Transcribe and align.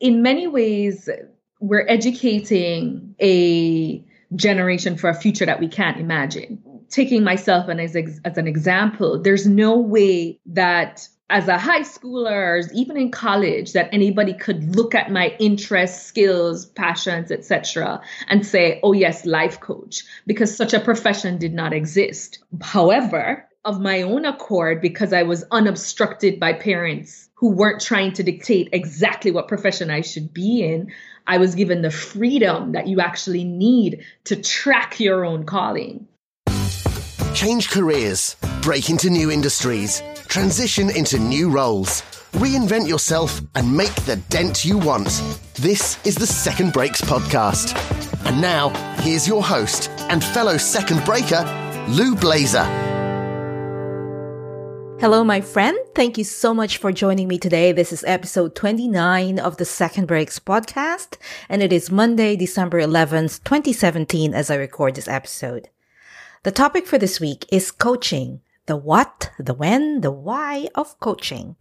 in 0.00 0.22
many 0.22 0.46
ways, 0.46 1.08
we're 1.60 1.86
educating 1.88 3.14
a 3.20 4.04
generation 4.36 4.96
for 4.96 5.10
a 5.10 5.14
future 5.14 5.46
that 5.46 5.60
we 5.60 5.68
can't 5.68 5.98
imagine. 5.98 6.62
Taking 6.90 7.24
myself 7.24 7.68
as, 7.68 7.96
as 7.96 8.38
an 8.38 8.46
example, 8.46 9.20
there's 9.20 9.46
no 9.46 9.78
way 9.78 10.40
that 10.46 11.06
as 11.30 11.46
a 11.46 11.58
high 11.58 11.82
schooler 11.82 12.66
even 12.72 12.96
in 12.96 13.10
college 13.10 13.74
that 13.74 13.90
anybody 13.92 14.32
could 14.32 14.74
look 14.74 14.94
at 14.94 15.10
my 15.10 15.36
interests 15.38 16.06
skills 16.06 16.64
passions 16.64 17.30
etc 17.30 18.00
and 18.28 18.46
say 18.46 18.80
oh 18.82 18.92
yes 18.92 19.26
life 19.26 19.60
coach 19.60 20.04
because 20.26 20.56
such 20.56 20.72
a 20.72 20.80
profession 20.80 21.36
did 21.36 21.52
not 21.52 21.74
exist 21.74 22.42
however 22.62 23.46
of 23.66 23.78
my 23.78 24.00
own 24.00 24.24
accord 24.24 24.80
because 24.80 25.12
i 25.12 25.22
was 25.22 25.44
unobstructed 25.50 26.40
by 26.40 26.54
parents 26.54 27.27
who 27.38 27.50
weren't 27.50 27.80
trying 27.80 28.12
to 28.12 28.22
dictate 28.22 28.68
exactly 28.72 29.30
what 29.30 29.48
profession 29.48 29.90
i 29.90 30.00
should 30.00 30.32
be 30.32 30.62
in 30.62 30.90
i 31.26 31.38
was 31.38 31.54
given 31.54 31.82
the 31.82 31.90
freedom 31.90 32.72
that 32.72 32.86
you 32.86 33.00
actually 33.00 33.44
need 33.44 34.04
to 34.24 34.36
track 34.36 35.00
your 35.00 35.24
own 35.24 35.44
calling 35.44 36.06
change 37.34 37.70
careers 37.70 38.36
break 38.62 38.90
into 38.90 39.10
new 39.10 39.30
industries 39.30 40.02
transition 40.28 40.90
into 40.90 41.18
new 41.18 41.50
roles, 41.50 42.02
reinvent 42.32 42.86
yourself, 42.86 43.40
and 43.54 43.74
make 43.74 43.94
the 44.04 44.16
dent 44.28 44.64
you 44.64 44.78
want. 44.78 45.22
This 45.54 45.98
is 46.06 46.14
the 46.14 46.26
Second 46.26 46.72
Breaks 46.72 47.00
podcast. 47.00 47.74
And 48.26 48.40
now, 48.40 48.68
here's 49.00 49.26
your 49.26 49.42
host 49.42 49.90
and 50.10 50.22
fellow 50.22 50.58
second 50.58 51.04
breaker, 51.04 51.42
Lou 51.88 52.14
Blaser. 52.14 52.87
Hello, 55.00 55.22
my 55.22 55.40
friend. 55.40 55.78
Thank 55.94 56.18
you 56.18 56.24
so 56.24 56.52
much 56.52 56.78
for 56.78 56.90
joining 56.90 57.28
me 57.28 57.38
today. 57.38 57.70
This 57.70 57.92
is 57.92 58.02
episode 58.02 58.56
29 58.56 59.38
of 59.38 59.56
the 59.56 59.64
Second 59.64 60.08
Breaks 60.08 60.40
podcast, 60.40 61.18
and 61.48 61.62
it 61.62 61.72
is 61.72 61.88
Monday, 61.88 62.34
December 62.34 62.80
11th, 62.80 63.44
2017, 63.44 64.34
as 64.34 64.50
I 64.50 64.56
record 64.56 64.96
this 64.96 65.06
episode. 65.06 65.68
The 66.42 66.50
topic 66.50 66.84
for 66.84 66.98
this 66.98 67.20
week 67.20 67.46
is 67.52 67.70
coaching, 67.70 68.40
the 68.66 68.76
what, 68.76 69.30
the 69.38 69.54
when, 69.54 70.00
the 70.00 70.10
why 70.10 70.66
of 70.74 70.98
coaching. 70.98 71.54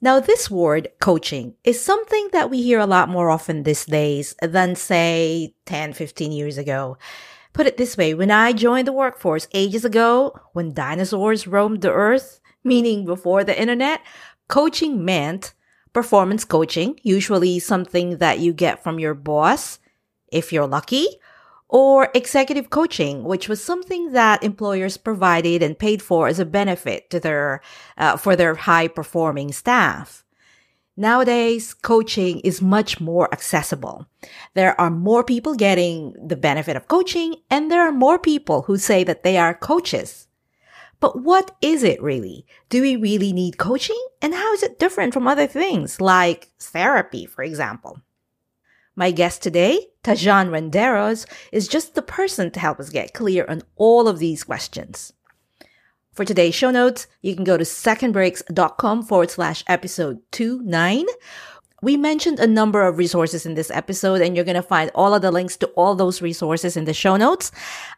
Now, 0.00 0.18
this 0.18 0.50
word 0.50 0.88
coaching 0.98 1.54
is 1.62 1.80
something 1.80 2.28
that 2.32 2.50
we 2.50 2.60
hear 2.60 2.80
a 2.80 2.86
lot 2.86 3.08
more 3.08 3.30
often 3.30 3.62
these 3.62 3.86
days 3.86 4.34
than 4.42 4.74
say 4.74 5.54
10, 5.66 5.92
15 5.92 6.32
years 6.32 6.58
ago. 6.58 6.98
Put 7.52 7.68
it 7.68 7.76
this 7.76 7.96
way, 7.96 8.14
when 8.14 8.32
I 8.32 8.52
joined 8.52 8.88
the 8.88 8.92
workforce 8.92 9.46
ages 9.54 9.84
ago, 9.84 10.40
when 10.54 10.74
dinosaurs 10.74 11.46
roamed 11.46 11.82
the 11.82 11.92
earth, 11.92 12.40
meaning 12.68 13.04
before 13.04 13.42
the 13.42 13.58
internet, 13.58 14.00
coaching 14.46 15.04
meant 15.04 15.54
performance 15.92 16.44
coaching, 16.44 17.00
usually 17.02 17.58
something 17.58 18.18
that 18.18 18.38
you 18.38 18.52
get 18.52 18.82
from 18.82 19.00
your 19.00 19.14
boss, 19.14 19.80
if 20.30 20.52
you're 20.52 20.66
lucky, 20.66 21.06
or 21.68 22.08
executive 22.14 22.70
coaching, 22.70 23.24
which 23.24 23.48
was 23.48 23.62
something 23.62 24.12
that 24.12 24.42
employers 24.42 24.96
provided 24.96 25.62
and 25.62 25.78
paid 25.78 26.00
for 26.00 26.28
as 26.28 26.38
a 26.38 26.44
benefit 26.44 27.10
to 27.10 27.18
their, 27.18 27.60
uh, 27.96 28.16
for 28.16 28.36
their 28.36 28.54
high 28.54 28.86
performing 28.86 29.50
staff. 29.52 30.24
Nowadays, 30.96 31.74
coaching 31.74 32.40
is 32.40 32.62
much 32.62 33.00
more 33.00 33.32
accessible. 33.32 34.06
There 34.54 34.78
are 34.80 34.90
more 34.90 35.22
people 35.22 35.54
getting 35.54 36.14
the 36.20 36.36
benefit 36.36 36.76
of 36.76 36.88
coaching 36.88 37.36
and 37.50 37.70
there 37.70 37.82
are 37.82 37.92
more 37.92 38.18
people 38.18 38.62
who 38.62 38.76
say 38.78 39.04
that 39.04 39.24
they 39.24 39.36
are 39.36 39.54
coaches. 39.54 40.27
But 41.00 41.22
what 41.22 41.56
is 41.60 41.82
it 41.82 42.02
really? 42.02 42.46
Do 42.68 42.82
we 42.82 42.96
really 42.96 43.32
need 43.32 43.58
coaching? 43.58 44.02
And 44.20 44.34
how 44.34 44.52
is 44.52 44.62
it 44.62 44.78
different 44.78 45.14
from 45.14 45.28
other 45.28 45.46
things 45.46 46.00
like 46.00 46.50
therapy, 46.58 47.24
for 47.24 47.42
example? 47.42 48.00
My 48.96 49.12
guest 49.12 49.42
today, 49.42 49.86
Tajan 50.02 50.50
Renderos, 50.50 51.24
is 51.52 51.68
just 51.68 51.94
the 51.94 52.02
person 52.02 52.50
to 52.50 52.60
help 52.60 52.80
us 52.80 52.90
get 52.90 53.14
clear 53.14 53.46
on 53.48 53.62
all 53.76 54.08
of 54.08 54.18
these 54.18 54.42
questions. 54.42 55.12
For 56.12 56.24
today's 56.24 56.56
show 56.56 56.72
notes, 56.72 57.06
you 57.22 57.36
can 57.36 57.44
go 57.44 57.56
to 57.56 57.62
secondbreaks.com 57.62 59.04
forward 59.04 59.30
slash 59.30 59.62
episode 59.68 60.18
29 60.32 61.06
we 61.80 61.96
mentioned 61.96 62.40
a 62.40 62.46
number 62.46 62.82
of 62.82 62.98
resources 62.98 63.46
in 63.46 63.54
this 63.54 63.70
episode, 63.70 64.20
and 64.20 64.34
you're 64.34 64.44
going 64.44 64.56
to 64.56 64.62
find 64.62 64.90
all 64.94 65.14
of 65.14 65.22
the 65.22 65.30
links 65.30 65.56
to 65.58 65.68
all 65.68 65.94
those 65.94 66.20
resources 66.20 66.76
in 66.76 66.86
the 66.86 66.94
show 66.94 67.16
notes. 67.16 67.52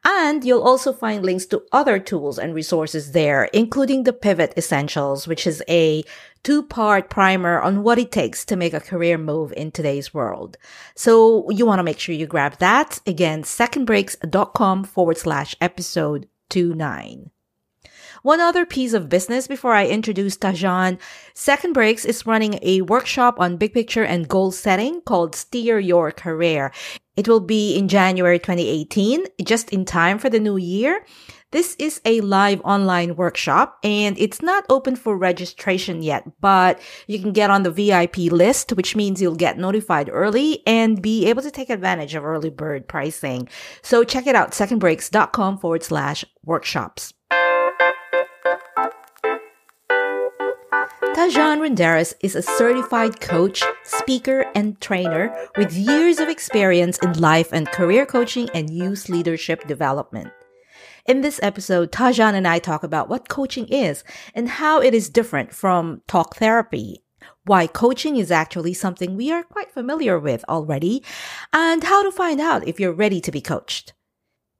And 0.04 0.44
you'll 0.44 0.62
also 0.62 0.92
find 0.92 1.24
links 1.24 1.46
to 1.46 1.62
other 1.72 1.98
tools 1.98 2.38
and 2.38 2.54
resources 2.54 3.12
there, 3.12 3.44
including 3.54 4.04
the 4.04 4.12
Pivot 4.12 4.52
Essentials, 4.56 5.26
which 5.26 5.46
is 5.46 5.62
a 5.68 6.04
two 6.42 6.62
part 6.62 7.08
primer 7.08 7.60
on 7.60 7.82
what 7.82 7.98
it 7.98 8.12
takes 8.12 8.44
to 8.46 8.56
make 8.56 8.74
a 8.74 8.80
career 8.80 9.16
move 9.16 9.52
in 9.56 9.70
today's 9.70 10.12
world. 10.12 10.58
So 10.94 11.48
you 11.50 11.64
want 11.64 11.78
to 11.78 11.84
make 11.84 11.98
sure 11.98 12.14
you 12.14 12.26
grab 12.26 12.58
that. 12.58 13.00
Again, 13.06 13.42
secondbreaks.com 13.44 14.84
forward 14.84 15.16
slash 15.16 15.56
episode 15.60 16.28
two 16.50 16.74
nine. 16.74 17.30
One 18.22 18.40
other 18.40 18.66
piece 18.66 18.92
of 18.92 19.08
business 19.08 19.46
before 19.46 19.72
I 19.72 19.86
introduce 19.86 20.36
Tajan. 20.36 20.98
Second 21.32 21.72
Breaks 21.72 22.04
is 22.04 22.26
running 22.26 22.58
a 22.60 22.82
workshop 22.82 23.40
on 23.40 23.56
big 23.56 23.72
picture 23.72 24.04
and 24.04 24.28
goal 24.28 24.50
setting 24.50 25.00
called 25.00 25.34
Steer 25.34 25.78
Your 25.78 26.12
Career. 26.12 26.70
It 27.16 27.28
will 27.28 27.40
be 27.40 27.76
in 27.76 27.88
January 27.88 28.38
2018, 28.38 29.24
just 29.44 29.70
in 29.70 29.86
time 29.86 30.18
for 30.18 30.28
the 30.28 30.38
new 30.38 30.58
year. 30.58 31.04
This 31.50 31.74
is 31.78 32.00
a 32.04 32.20
live 32.20 32.60
online 32.62 33.16
workshop 33.16 33.78
and 33.82 34.16
it's 34.18 34.40
not 34.40 34.64
open 34.68 34.96
for 34.96 35.16
registration 35.16 36.02
yet, 36.02 36.24
but 36.40 36.78
you 37.08 37.18
can 37.18 37.32
get 37.32 37.50
on 37.50 37.62
the 37.64 37.72
VIP 37.72 38.18
list, 38.30 38.74
which 38.74 38.94
means 38.94 39.20
you'll 39.20 39.34
get 39.34 39.58
notified 39.58 40.08
early 40.12 40.62
and 40.66 41.02
be 41.02 41.26
able 41.26 41.42
to 41.42 41.50
take 41.50 41.70
advantage 41.70 42.14
of 42.14 42.24
early 42.24 42.50
bird 42.50 42.86
pricing. 42.86 43.48
So 43.82 44.04
check 44.04 44.26
it 44.26 44.36
out, 44.36 44.52
secondbreaks.com 44.52 45.58
forward 45.58 45.82
slash 45.82 46.24
workshops. 46.44 47.14
Tajan 51.20 51.58
Renderos 51.58 52.14
is 52.22 52.34
a 52.34 52.40
certified 52.40 53.20
coach, 53.20 53.62
speaker, 53.84 54.46
and 54.54 54.80
trainer 54.80 55.36
with 55.58 55.76
years 55.76 56.18
of 56.18 56.30
experience 56.30 56.96
in 57.02 57.12
life 57.12 57.52
and 57.52 57.70
career 57.70 58.06
coaching 58.06 58.48
and 58.54 58.70
youth 58.70 59.10
leadership 59.10 59.66
development. 59.66 60.32
In 61.04 61.20
this 61.20 61.38
episode, 61.42 61.92
Tajan 61.92 62.32
and 62.32 62.48
I 62.48 62.58
talk 62.58 62.82
about 62.82 63.10
what 63.10 63.28
coaching 63.28 63.68
is 63.68 64.02
and 64.34 64.48
how 64.48 64.80
it 64.80 64.94
is 64.94 65.10
different 65.10 65.52
from 65.52 66.00
talk 66.08 66.36
therapy, 66.36 67.04
why 67.44 67.66
coaching 67.66 68.16
is 68.16 68.30
actually 68.30 68.72
something 68.72 69.14
we 69.14 69.30
are 69.30 69.42
quite 69.42 69.70
familiar 69.70 70.18
with 70.18 70.42
already, 70.48 71.04
and 71.52 71.84
how 71.84 72.02
to 72.02 72.10
find 72.10 72.40
out 72.40 72.66
if 72.66 72.80
you're 72.80 72.94
ready 72.94 73.20
to 73.20 73.30
be 73.30 73.42
coached. 73.42 73.92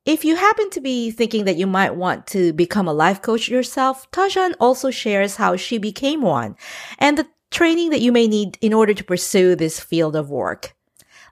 If 0.07 0.25
you 0.25 0.35
happen 0.35 0.71
to 0.71 0.81
be 0.81 1.11
thinking 1.11 1.45
that 1.45 1.59
you 1.59 1.67
might 1.67 1.95
want 1.95 2.27
to 2.29 2.55
become 2.55 2.89
a 2.89 2.93
life 2.93 3.21
coach 3.21 3.51
yourself, 3.51 4.11
Tajan 4.13 4.55
also 4.59 4.91
shares 4.91 5.37
how 5.37 5.57
she 5.57 5.77
became 5.77 6.23
one 6.23 6.57
and 6.99 7.19
the 7.19 7.29
training 7.51 7.91
that 7.91 8.01
you 8.01 8.11
may 8.11 8.27
need 8.27 8.57
in 8.63 8.73
order 8.73 8.95
to 8.95 9.05
pursue 9.05 9.55
this 9.55 9.79
field 9.79 10.17
of 10.17 10.31
work. 10.31 10.75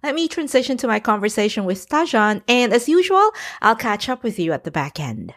Let 0.03 0.15
me 0.15 0.29
transition 0.29 0.77
to 0.79 0.87
my 0.87 1.01
conversation 1.01 1.65
with 1.65 1.89
Tajan, 1.89 2.43
and 2.47 2.75
as 2.75 2.91
usual, 2.91 3.31
I'll 3.63 3.75
catch 3.75 4.07
up 4.11 4.23
with 4.23 4.39
you 4.39 4.53
at 4.53 4.65
the 4.65 4.71
back 4.71 5.01
end. 5.01 5.33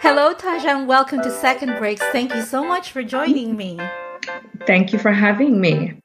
Hello, 0.00 0.34
Tajan. 0.34 0.84
Welcome 0.84 1.22
to 1.22 1.30
Second 1.30 1.78
Breaks. 1.78 2.04
Thank 2.12 2.34
you 2.34 2.42
so 2.42 2.62
much 2.62 2.92
for 2.92 3.02
joining 3.02 3.56
me. 3.56 3.80
Thank 4.66 4.92
you 4.92 4.98
for 4.98 5.12
having 5.12 5.62
me. 5.62 6.02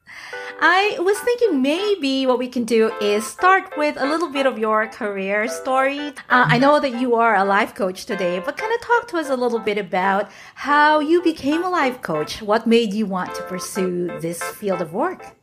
I 0.66 0.98
was 1.02 1.20
thinking 1.20 1.62
maybe 1.62 2.26
what 2.26 2.40
we 2.40 2.48
can 2.48 2.64
do 2.64 2.90
is 3.02 3.28
start 3.28 3.76
with 3.76 3.98
a 3.98 4.06
little 4.06 4.30
bit 4.30 4.46
of 4.46 4.58
your 4.58 4.88
career 4.88 5.50
story. 5.50 6.00
Uh, 6.00 6.46
I 6.48 6.58
know 6.58 6.80
that 6.80 7.02
you 7.02 7.16
are 7.16 7.36
a 7.36 7.44
life 7.44 7.76
coach 7.76 8.06
today, 8.06 8.40
but 8.40 8.56
kind 8.56 8.74
of 8.74 8.80
talk 8.80 9.10
to 9.10 9.18
us 9.18 9.30
a 9.30 9.36
little 9.36 9.60
bit 9.60 9.78
about 9.78 10.32
how 10.56 11.02
you 11.02 11.22
became 11.22 11.66
a 11.66 11.70
life 11.70 12.02
coach. 12.02 12.42
What 12.42 12.66
made 12.66 12.94
you 12.94 13.06
want 13.06 13.36
to 13.36 13.42
pursue 13.42 14.08
this 14.22 14.42
field 14.42 14.82
of 14.82 14.94
work? 14.94 15.36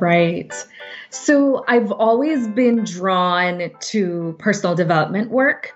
Right. 0.00 0.54
So 1.10 1.64
I've 1.66 1.90
always 1.90 2.46
been 2.46 2.84
drawn 2.84 3.72
to 3.80 4.36
personal 4.38 4.76
development 4.76 5.32
work 5.32 5.72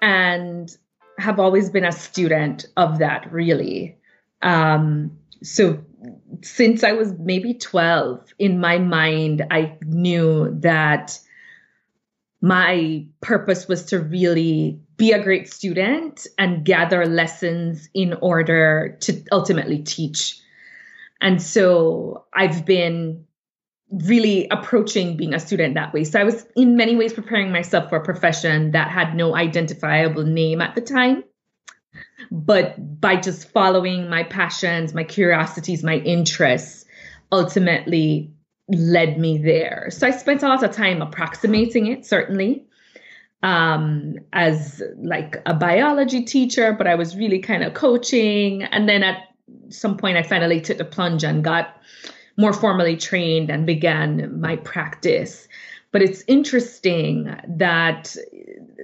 and 0.00 0.76
have 1.18 1.38
always 1.38 1.70
been 1.70 1.84
a 1.84 1.92
student 1.92 2.66
of 2.76 2.98
that, 2.98 3.30
really. 3.30 3.96
Um, 4.42 5.16
so 5.44 5.84
since 6.42 6.84
I 6.84 6.92
was 6.92 7.12
maybe 7.18 7.54
12, 7.54 8.34
in 8.38 8.60
my 8.60 8.78
mind, 8.78 9.46
I 9.50 9.76
knew 9.82 10.54
that 10.60 11.18
my 12.40 13.06
purpose 13.20 13.68
was 13.68 13.86
to 13.86 14.00
really 14.00 14.80
be 14.96 15.12
a 15.12 15.22
great 15.22 15.52
student 15.52 16.26
and 16.38 16.64
gather 16.64 17.06
lessons 17.06 17.88
in 17.94 18.14
order 18.14 18.96
to 19.00 19.22
ultimately 19.30 19.78
teach. 19.78 20.40
And 21.20 21.40
so 21.40 22.24
I've 22.34 22.66
been 22.66 23.26
really 23.90 24.48
approaching 24.48 25.16
being 25.16 25.34
a 25.34 25.38
student 25.38 25.74
that 25.74 25.92
way. 25.92 26.02
So 26.02 26.18
I 26.18 26.24
was 26.24 26.44
in 26.56 26.76
many 26.76 26.96
ways 26.96 27.12
preparing 27.12 27.52
myself 27.52 27.90
for 27.90 27.96
a 27.96 28.04
profession 28.04 28.72
that 28.72 28.90
had 28.90 29.14
no 29.14 29.36
identifiable 29.36 30.24
name 30.24 30.60
at 30.60 30.74
the 30.74 30.80
time. 30.80 31.22
But 32.30 33.00
by 33.00 33.16
just 33.16 33.48
following 33.50 34.08
my 34.08 34.22
passions, 34.24 34.94
my 34.94 35.04
curiosities, 35.04 35.82
my 35.82 35.96
interests, 35.96 36.84
ultimately 37.30 38.30
led 38.68 39.18
me 39.18 39.38
there. 39.38 39.88
So 39.90 40.06
I 40.06 40.10
spent 40.10 40.42
a 40.42 40.48
lot 40.48 40.62
of 40.62 40.70
time 40.70 41.02
approximating 41.02 41.86
it, 41.86 42.06
certainly, 42.06 42.64
um, 43.42 44.18
as 44.32 44.82
like 44.98 45.42
a 45.46 45.54
biology 45.54 46.22
teacher, 46.22 46.72
but 46.72 46.86
I 46.86 46.94
was 46.94 47.16
really 47.16 47.38
kind 47.38 47.64
of 47.64 47.74
coaching. 47.74 48.62
And 48.64 48.88
then 48.88 49.02
at 49.02 49.28
some 49.68 49.96
point, 49.96 50.16
I 50.16 50.22
finally 50.22 50.60
took 50.60 50.78
the 50.78 50.84
plunge 50.84 51.24
and 51.24 51.42
got 51.42 51.76
more 52.36 52.52
formally 52.52 52.96
trained 52.96 53.50
and 53.50 53.66
began 53.66 54.40
my 54.40 54.56
practice. 54.56 55.48
But 55.90 56.02
it's 56.02 56.24
interesting 56.26 57.36
that 57.46 58.16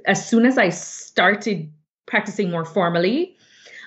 as 0.06 0.28
soon 0.28 0.44
as 0.44 0.58
I 0.58 0.68
started 0.68 1.72
practicing 2.08 2.50
more 2.50 2.64
formally, 2.64 3.36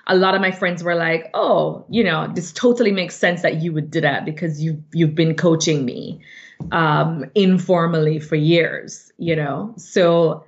a 0.07 0.15
lot 0.15 0.35
of 0.35 0.41
my 0.41 0.51
friends 0.51 0.83
were 0.83 0.95
like, 0.95 1.29
"Oh, 1.33 1.85
you 1.89 2.03
know, 2.03 2.31
this 2.33 2.51
totally 2.51 2.91
makes 2.91 3.15
sense 3.15 3.41
that 3.41 3.62
you 3.62 3.73
would 3.73 3.91
do 3.91 4.01
that 4.01 4.25
because 4.25 4.63
you 4.63 4.83
you've 4.94 5.15
been 5.15 5.35
coaching 5.35 5.85
me 5.85 6.21
um, 6.71 7.25
informally 7.35 8.19
for 8.19 8.35
years, 8.35 9.12
you 9.18 9.35
know." 9.35 9.73
So 9.77 10.45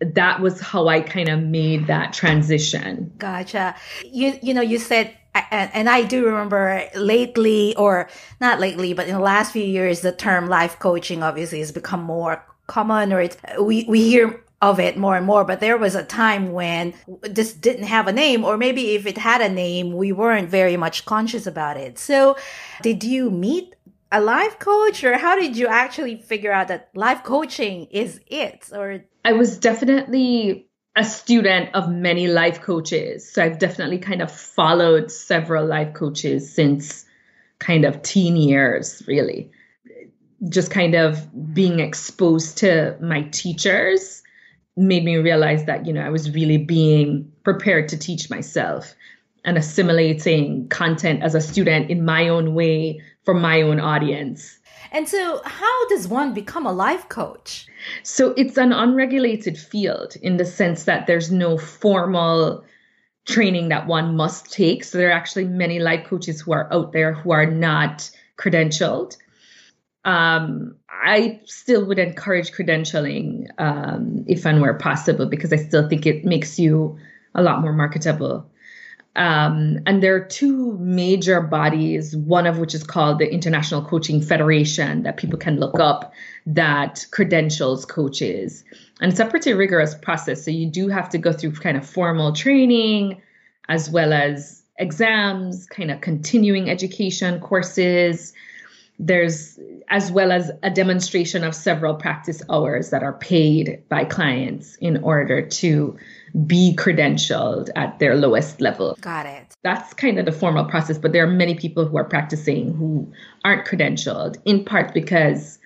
that 0.00 0.40
was 0.40 0.60
how 0.60 0.88
I 0.88 1.00
kind 1.00 1.28
of 1.28 1.40
made 1.40 1.86
that 1.88 2.12
transition. 2.12 3.12
Gotcha. 3.18 3.74
You 4.04 4.38
you 4.42 4.54
know, 4.54 4.62
you 4.62 4.78
said 4.78 5.14
and, 5.50 5.88
I 5.88 6.02
do 6.02 6.24
remember 6.24 6.84
lately 6.94 7.76
or 7.76 8.08
not 8.40 8.60
lately, 8.60 8.92
but 8.92 9.06
in 9.06 9.14
the 9.14 9.20
last 9.20 9.52
few 9.52 9.62
years 9.62 10.00
the 10.00 10.12
term 10.12 10.48
life 10.48 10.78
coaching 10.78 11.22
obviously 11.22 11.60
has 11.60 11.72
become 11.72 12.02
more 12.02 12.44
common 12.66 13.12
or 13.12 13.20
it's, 13.20 13.36
we 13.60 13.84
we 13.88 14.02
hear 14.02 14.42
of 14.60 14.80
it 14.80 14.96
more 14.96 15.16
and 15.16 15.26
more. 15.26 15.44
But 15.44 15.60
there 15.60 15.76
was 15.76 15.94
a 15.94 16.02
time 16.02 16.52
when 16.52 16.94
this 17.22 17.52
didn't 17.52 17.84
have 17.84 18.08
a 18.08 18.12
name, 18.12 18.44
or 18.44 18.56
maybe 18.56 18.94
if 18.94 19.06
it 19.06 19.18
had 19.18 19.40
a 19.40 19.48
name, 19.48 19.92
we 19.92 20.12
weren't 20.12 20.48
very 20.48 20.76
much 20.76 21.04
conscious 21.04 21.46
about 21.46 21.76
it. 21.76 21.98
So, 21.98 22.36
did 22.82 23.04
you 23.04 23.30
meet 23.30 23.74
a 24.10 24.20
life 24.20 24.58
coach, 24.58 25.04
or 25.04 25.18
how 25.18 25.36
did 25.36 25.56
you 25.56 25.66
actually 25.66 26.16
figure 26.16 26.52
out 26.52 26.68
that 26.68 26.88
life 26.94 27.22
coaching 27.22 27.86
is 27.90 28.20
it? 28.26 28.70
Or 28.72 29.04
I 29.24 29.32
was 29.32 29.58
definitely 29.58 30.68
a 30.96 31.04
student 31.04 31.74
of 31.74 31.88
many 31.88 32.26
life 32.26 32.60
coaches. 32.60 33.30
So 33.32 33.44
I've 33.44 33.58
definitely 33.58 33.98
kind 33.98 34.20
of 34.20 34.32
followed 34.32 35.12
several 35.12 35.64
life 35.64 35.94
coaches 35.94 36.52
since 36.52 37.04
kind 37.60 37.84
of 37.84 38.02
teen 38.02 38.36
years, 38.36 39.02
really. 39.06 39.52
Just 40.48 40.70
kind 40.70 40.94
of 40.94 41.54
being 41.54 41.78
exposed 41.78 42.58
to 42.58 42.96
my 43.00 43.22
teachers 43.30 44.22
made 44.78 45.04
me 45.04 45.16
realize 45.16 45.64
that, 45.64 45.86
you 45.86 45.92
know, 45.92 46.02
I 46.02 46.08
was 46.08 46.30
really 46.30 46.56
being 46.56 47.30
prepared 47.42 47.88
to 47.88 47.98
teach 47.98 48.30
myself 48.30 48.94
and 49.44 49.58
assimilating 49.58 50.68
content 50.68 51.22
as 51.22 51.34
a 51.34 51.40
student 51.40 51.90
in 51.90 52.04
my 52.04 52.28
own 52.28 52.54
way 52.54 53.00
for 53.24 53.34
my 53.34 53.62
own 53.62 53.80
audience. 53.80 54.58
And 54.92 55.08
so, 55.08 55.42
how 55.44 55.88
does 55.88 56.08
one 56.08 56.32
become 56.32 56.64
a 56.64 56.72
life 56.72 57.08
coach? 57.08 57.66
So, 58.02 58.32
it's 58.36 58.56
an 58.56 58.72
unregulated 58.72 59.58
field 59.58 60.16
in 60.22 60.38
the 60.38 60.46
sense 60.46 60.84
that 60.84 61.06
there's 61.06 61.30
no 61.30 61.58
formal 61.58 62.64
training 63.26 63.68
that 63.68 63.86
one 63.86 64.16
must 64.16 64.50
take. 64.50 64.84
So, 64.84 64.96
there 64.96 65.08
are 65.08 65.12
actually 65.12 65.44
many 65.44 65.78
life 65.78 66.06
coaches 66.06 66.40
who 66.40 66.52
are 66.52 66.72
out 66.72 66.92
there 66.92 67.12
who 67.12 67.32
are 67.32 67.46
not 67.46 68.10
credentialed. 68.38 69.16
Um, 70.08 70.74
I 70.88 71.38
still 71.44 71.84
would 71.84 71.98
encourage 71.98 72.52
credentialing 72.52 73.48
um, 73.58 74.24
if 74.26 74.46
and 74.46 74.62
where 74.62 74.72
possible 74.72 75.26
because 75.26 75.52
I 75.52 75.56
still 75.56 75.86
think 75.86 76.06
it 76.06 76.24
makes 76.24 76.58
you 76.58 76.98
a 77.34 77.42
lot 77.42 77.60
more 77.60 77.74
marketable. 77.74 78.50
Um, 79.16 79.80
and 79.84 80.02
there 80.02 80.14
are 80.14 80.24
two 80.24 80.78
major 80.78 81.42
bodies, 81.42 82.16
one 82.16 82.46
of 82.46 82.58
which 82.58 82.74
is 82.74 82.84
called 82.84 83.18
the 83.18 83.30
International 83.30 83.82
Coaching 83.82 84.22
Federation, 84.22 85.02
that 85.02 85.18
people 85.18 85.38
can 85.38 85.60
look 85.60 85.78
up 85.78 86.14
that 86.46 87.06
credentials 87.10 87.84
coaches. 87.84 88.64
And 89.02 89.10
it's 89.10 89.20
a 89.20 89.26
pretty 89.26 89.52
rigorous 89.52 89.94
process. 89.94 90.42
So 90.42 90.50
you 90.50 90.70
do 90.70 90.88
have 90.88 91.10
to 91.10 91.18
go 91.18 91.34
through 91.34 91.52
kind 91.52 91.76
of 91.76 91.86
formal 91.86 92.32
training 92.32 93.20
as 93.68 93.90
well 93.90 94.14
as 94.14 94.62
exams, 94.78 95.66
kind 95.66 95.90
of 95.90 96.00
continuing 96.00 96.70
education 96.70 97.40
courses 97.40 98.32
there's 98.98 99.58
as 99.88 100.10
well 100.10 100.32
as 100.32 100.50
a 100.62 100.70
demonstration 100.70 101.44
of 101.44 101.54
several 101.54 101.94
practice 101.94 102.42
hours 102.50 102.90
that 102.90 103.02
are 103.02 103.14
paid 103.14 103.82
by 103.88 104.04
clients 104.04 104.76
in 104.76 105.02
order 105.02 105.46
to 105.46 105.96
be 106.46 106.74
credentialed 106.76 107.70
at 107.74 107.98
their 107.98 108.16
lowest 108.16 108.60
level. 108.60 108.96
Got 109.00 109.26
it. 109.26 109.54
That's 109.62 109.94
kind 109.94 110.18
of 110.18 110.26
the 110.26 110.32
formal 110.32 110.64
process, 110.64 110.98
but 110.98 111.12
there 111.12 111.24
are 111.24 111.30
many 111.30 111.54
people 111.54 111.86
who 111.86 111.96
are 111.96 112.04
practicing 112.04 112.74
who 112.74 113.10
aren't 113.44 113.66
credentialed, 113.66 114.36
in 114.44 114.64
part 114.64 114.92
because 114.92 115.58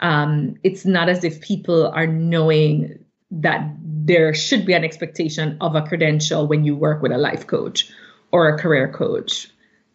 um, 0.00 0.56
it's 0.64 0.84
not 0.84 1.08
as 1.08 1.22
if 1.22 1.40
people 1.40 1.88
are 1.88 2.06
knowing 2.06 2.98
that 3.30 3.70
there 3.82 4.34
should 4.34 4.66
be 4.66 4.72
an 4.72 4.82
expectation 4.84 5.56
of 5.60 5.76
a 5.76 5.82
credential 5.82 6.46
when 6.46 6.64
you 6.64 6.74
work 6.74 7.02
with 7.02 7.12
a 7.12 7.18
life 7.18 7.46
coach 7.46 7.90
or 8.32 8.48
a 8.48 8.58
career 8.58 8.90
coach 8.90 9.48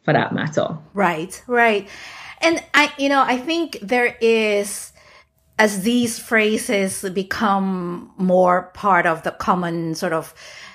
for 0.04 0.14
that 0.14 0.34
matter. 0.34 0.78
Right, 0.94 1.44
right. 1.48 1.90
And 2.46 2.64
I, 2.76 2.94
you 3.00 3.10
know, 3.10 3.24
I 3.24 3.38
think 3.38 3.80
there 3.82 4.16
is, 4.22 4.94
as 5.58 5.82
these 5.82 6.20
phrases 6.20 7.02
become 7.10 8.12
more 8.18 8.70
part 8.76 9.08
of 9.08 9.24
the 9.24 9.32
common 9.32 9.96
sort 9.96 10.14
of 10.14 10.32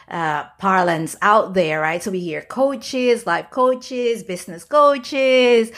uh, 0.08 0.46
parlance 0.58 1.14
out 1.22 1.54
there, 1.54 1.80
right? 1.80 2.02
So 2.02 2.10
we 2.10 2.18
hear 2.18 2.42
coaches, 2.42 3.24
life 3.24 3.50
coaches, 3.50 4.24
business 4.24 4.64
coaches, 4.64 5.70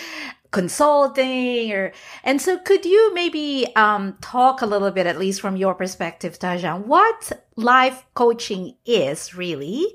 consulting 0.51 1.73
or 1.73 1.93
and 2.25 2.41
so 2.41 2.59
could 2.59 2.85
you 2.85 3.13
maybe 3.15 3.67
um, 3.75 4.17
talk 4.21 4.61
a 4.61 4.67
little 4.67 4.91
bit 4.91 5.07
at 5.07 5.19
least 5.19 5.41
from 5.41 5.57
your 5.57 5.75
perspective 5.75 6.39
tajan 6.39 6.85
what 6.85 7.33
life 7.57 8.05
coaching 8.13 8.77
is 8.85 9.35
really 9.35 9.87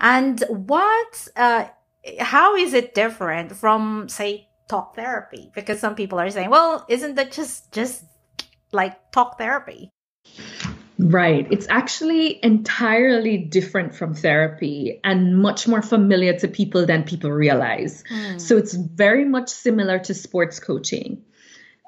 and 0.00 0.42
what 0.48 1.28
uh, 1.36 1.66
how 2.18 2.56
is 2.56 2.74
it 2.74 2.96
different 2.96 3.54
from 3.54 4.08
say 4.08 4.48
talk 4.72 4.94
therapy 4.96 5.50
because 5.54 5.78
some 5.84 5.94
people 5.94 6.18
are 6.18 6.30
saying 6.30 6.50
well 6.50 6.84
isn't 6.88 7.14
that 7.16 7.30
just 7.32 7.70
just 7.72 8.04
like 8.72 8.94
talk 9.12 9.38
therapy 9.38 9.90
Right. 10.98 11.48
It's 11.50 11.66
actually 11.68 12.38
entirely 12.44 13.36
different 13.36 13.94
from 13.94 14.14
therapy 14.14 15.00
and 15.02 15.38
much 15.38 15.66
more 15.66 15.82
familiar 15.82 16.38
to 16.38 16.48
people 16.48 16.86
than 16.86 17.02
people 17.02 17.30
realize. 17.30 18.04
Mm. 18.04 18.40
So 18.40 18.56
it's 18.56 18.74
very 18.74 19.24
much 19.24 19.48
similar 19.48 19.98
to 20.00 20.14
sports 20.14 20.60
coaching. 20.60 21.24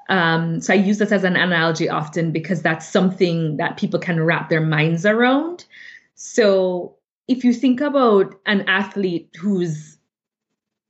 Um, 0.09 0.59
so 0.59 0.73
I 0.73 0.77
use 0.77 0.97
this 0.97 1.11
as 1.11 1.23
an 1.23 1.35
analogy 1.35 1.87
often 1.89 2.31
because 2.31 2.61
that's 2.61 2.87
something 2.87 3.57
that 3.57 3.77
people 3.77 3.99
can 3.99 4.21
wrap 4.21 4.49
their 4.49 4.61
minds 4.61 5.05
around. 5.05 5.65
So 6.15 6.97
if 7.27 7.43
you 7.43 7.53
think 7.53 7.81
about 7.81 8.35
an 8.45 8.65
athlete 8.67 9.29
who's 9.39 9.94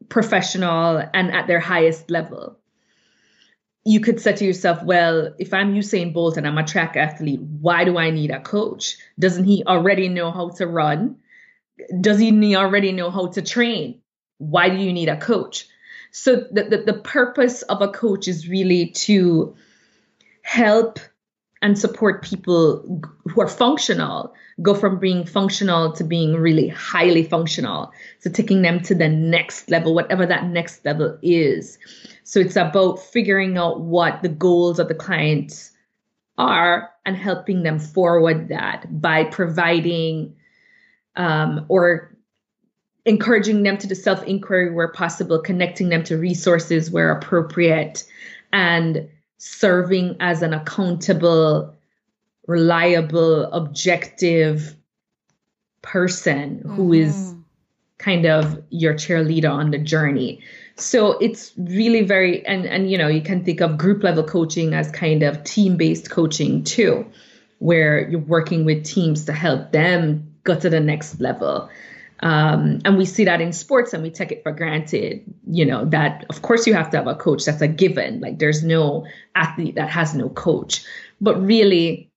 professional 0.09 1.03
and 1.13 1.31
at 1.31 1.47
their 1.47 1.59
highest 1.59 2.09
level. 2.09 2.57
You 3.83 3.99
could 3.99 4.19
say 4.19 4.33
to 4.33 4.45
yourself, 4.45 4.83
well, 4.83 5.33
if 5.37 5.53
I'm 5.53 5.75
Usain 5.75 6.13
Bolt 6.13 6.37
and 6.37 6.47
I'm 6.47 6.57
a 6.57 6.65
track 6.65 6.97
athlete, 6.97 7.41
why 7.41 7.85
do 7.85 7.97
I 7.97 8.09
need 8.09 8.31
a 8.31 8.39
coach? 8.39 8.97
Doesn't 9.19 9.45
he 9.45 9.63
already 9.65 10.09
know 10.09 10.31
how 10.31 10.49
to 10.49 10.65
run? 10.65 11.17
Does 12.01 12.19
he 12.19 12.55
already 12.55 12.91
know 12.91 13.11
how 13.11 13.27
to 13.27 13.41
train? 13.41 14.01
Why 14.37 14.69
do 14.69 14.77
you 14.77 14.91
need 14.91 15.09
a 15.09 15.17
coach? 15.17 15.67
So 16.11 16.47
the, 16.51 16.63
the, 16.63 16.77
the 16.77 16.99
purpose 16.99 17.61
of 17.63 17.81
a 17.81 17.89
coach 17.89 18.27
is 18.27 18.47
really 18.47 18.91
to 18.91 19.55
help 20.41 20.99
and 21.65 21.79
support 21.79 22.21
people 22.21 23.01
who 23.27 23.41
are 23.41 23.47
functional 23.47 24.31
go 24.61 24.75
from 24.75 24.99
being 24.99 25.25
functional 25.25 25.91
to 25.91 26.03
being 26.03 26.35
really 26.35 26.67
highly 26.67 27.23
functional. 27.23 27.91
So 28.19 28.29
taking 28.29 28.61
them 28.61 28.81
to 28.81 28.93
the 28.93 29.09
next 29.09 29.67
level, 29.71 29.95
whatever 29.95 30.27
that 30.27 30.45
next 30.45 30.85
level 30.85 31.17
is. 31.23 31.79
So 32.23 32.39
it's 32.39 32.55
about 32.55 32.99
figuring 32.99 33.57
out 33.57 33.81
what 33.81 34.21
the 34.21 34.29
goals 34.29 34.77
of 34.77 34.89
the 34.89 34.93
client 34.93 35.71
are 36.37 36.91
and 37.03 37.17
helping 37.17 37.63
them 37.63 37.79
forward 37.79 38.49
that 38.49 39.01
by 39.01 39.23
providing 39.23 40.35
um, 41.15 41.65
or 41.67 42.15
encouraging 43.05 43.63
them 43.63 43.79
to 43.79 43.87
the 43.87 43.95
self 43.95 44.21
inquiry 44.25 44.71
where 44.71 44.89
possible, 44.89 45.39
connecting 45.39 45.89
them 45.89 46.03
to 46.03 46.15
resources 46.15 46.91
where 46.91 47.11
appropriate, 47.11 48.03
and 48.53 49.09
serving 49.37 50.15
as 50.19 50.41
an 50.41 50.53
accountable 50.53 51.75
reliable, 52.47 53.45
objective 53.45 54.75
person 55.81 56.57
mm-hmm. 56.59 56.75
who 56.75 56.93
is 56.93 57.15
mm-hmm. 57.15 57.39
kind 57.97 58.25
of 58.25 58.63
your 58.69 58.93
cheerleader 58.93 59.51
on 59.51 59.71
the 59.71 59.77
journey. 59.77 60.41
So 60.77 61.17
it's 61.19 61.53
really 61.57 62.01
very 62.01 62.45
and 62.45 62.65
and 62.65 62.91
you 62.91 62.97
know, 62.97 63.07
you 63.07 63.21
can 63.21 63.43
think 63.43 63.61
of 63.61 63.77
group 63.77 64.03
level 64.03 64.23
coaching 64.23 64.73
as 64.73 64.91
kind 64.91 65.23
of 65.23 65.43
team-based 65.43 66.09
coaching 66.09 66.63
too, 66.63 67.05
where 67.59 68.09
you're 68.09 68.19
working 68.19 68.65
with 68.65 68.83
teams 68.83 69.25
to 69.25 69.33
help 69.33 69.71
them 69.71 70.33
go 70.43 70.59
to 70.59 70.69
the 70.69 70.79
next 70.79 71.21
level. 71.21 71.69
Um, 72.21 72.79
and 72.85 72.97
we 72.97 73.05
see 73.05 73.25
that 73.25 73.41
in 73.41 73.51
sports 73.51 73.93
and 73.93 74.01
we 74.01 74.09
take 74.09 74.31
it 74.31 74.43
for 74.43 74.51
granted, 74.51 75.23
you 75.47 75.65
know, 75.65 75.85
that 75.85 76.25
of 76.29 76.41
course 76.41 76.65
you 76.65 76.73
have 76.73 76.89
to 76.91 76.97
have 76.97 77.07
a 77.07 77.15
coach. 77.15 77.45
That's 77.45 77.61
a 77.61 77.67
given. 77.67 78.21
Like 78.21 78.39
there's 78.39 78.63
no 78.63 79.05
athlete 79.35 79.75
that 79.75 79.89
has 79.89 80.15
no 80.15 80.29
coach. 80.29 80.85
But 81.19 81.41
really, 81.41 82.09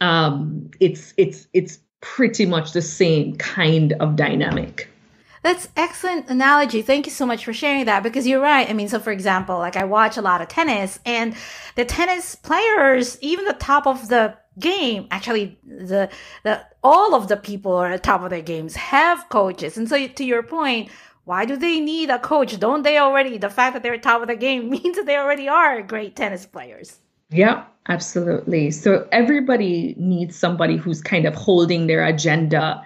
um, 0.00 0.70
it's 0.80 1.14
it's 1.16 1.46
it's 1.52 1.78
pretty 2.00 2.46
much 2.46 2.72
the 2.72 2.82
same 2.82 3.36
kind 3.36 3.92
of 3.94 4.16
dynamic. 4.16 4.88
That's 5.42 5.68
excellent 5.76 6.28
analogy. 6.28 6.82
Thank 6.82 7.06
you 7.06 7.12
so 7.12 7.24
much 7.24 7.44
for 7.44 7.52
sharing 7.52 7.84
that 7.84 8.02
because 8.02 8.26
you're 8.26 8.40
right. 8.40 8.68
I 8.68 8.72
mean, 8.72 8.88
so 8.88 8.98
for 8.98 9.12
example, 9.12 9.58
like 9.58 9.76
I 9.76 9.84
watch 9.84 10.16
a 10.16 10.22
lot 10.22 10.42
of 10.42 10.48
tennis 10.48 10.98
and 11.06 11.34
the 11.76 11.84
tennis 11.84 12.34
players, 12.34 13.18
even 13.20 13.44
the 13.44 13.52
top 13.54 13.86
of 13.86 14.08
the 14.08 14.36
game, 14.58 15.06
actually 15.10 15.58
the, 15.64 16.10
the, 16.42 16.64
all 16.82 17.14
of 17.14 17.28
the 17.28 17.36
people 17.36 17.72
are 17.72 17.92
at 17.92 18.02
top 18.02 18.22
of 18.22 18.30
their 18.30 18.42
games 18.42 18.74
have 18.76 19.28
coaches. 19.28 19.76
And 19.76 19.88
so 19.88 20.06
to 20.06 20.24
your 20.24 20.42
point, 20.42 20.90
why 21.24 21.44
do 21.44 21.56
they 21.56 21.80
need 21.80 22.08
a 22.08 22.18
coach? 22.18 22.58
Don't 22.58 22.82
they 22.82 22.98
already, 22.98 23.36
the 23.36 23.50
fact 23.50 23.74
that 23.74 23.82
they're 23.82 23.98
top 23.98 24.22
of 24.22 24.28
the 24.28 24.36
game 24.36 24.70
means 24.70 24.96
that 24.96 25.06
they 25.06 25.16
already 25.16 25.48
are 25.48 25.82
great 25.82 26.16
tennis 26.16 26.46
players. 26.46 26.98
Yeah, 27.30 27.64
absolutely. 27.88 28.70
So 28.70 29.06
everybody 29.12 29.94
needs 29.98 30.36
somebody 30.36 30.76
who's 30.76 31.02
kind 31.02 31.26
of 31.26 31.34
holding 31.34 31.86
their 31.86 32.04
agenda 32.04 32.82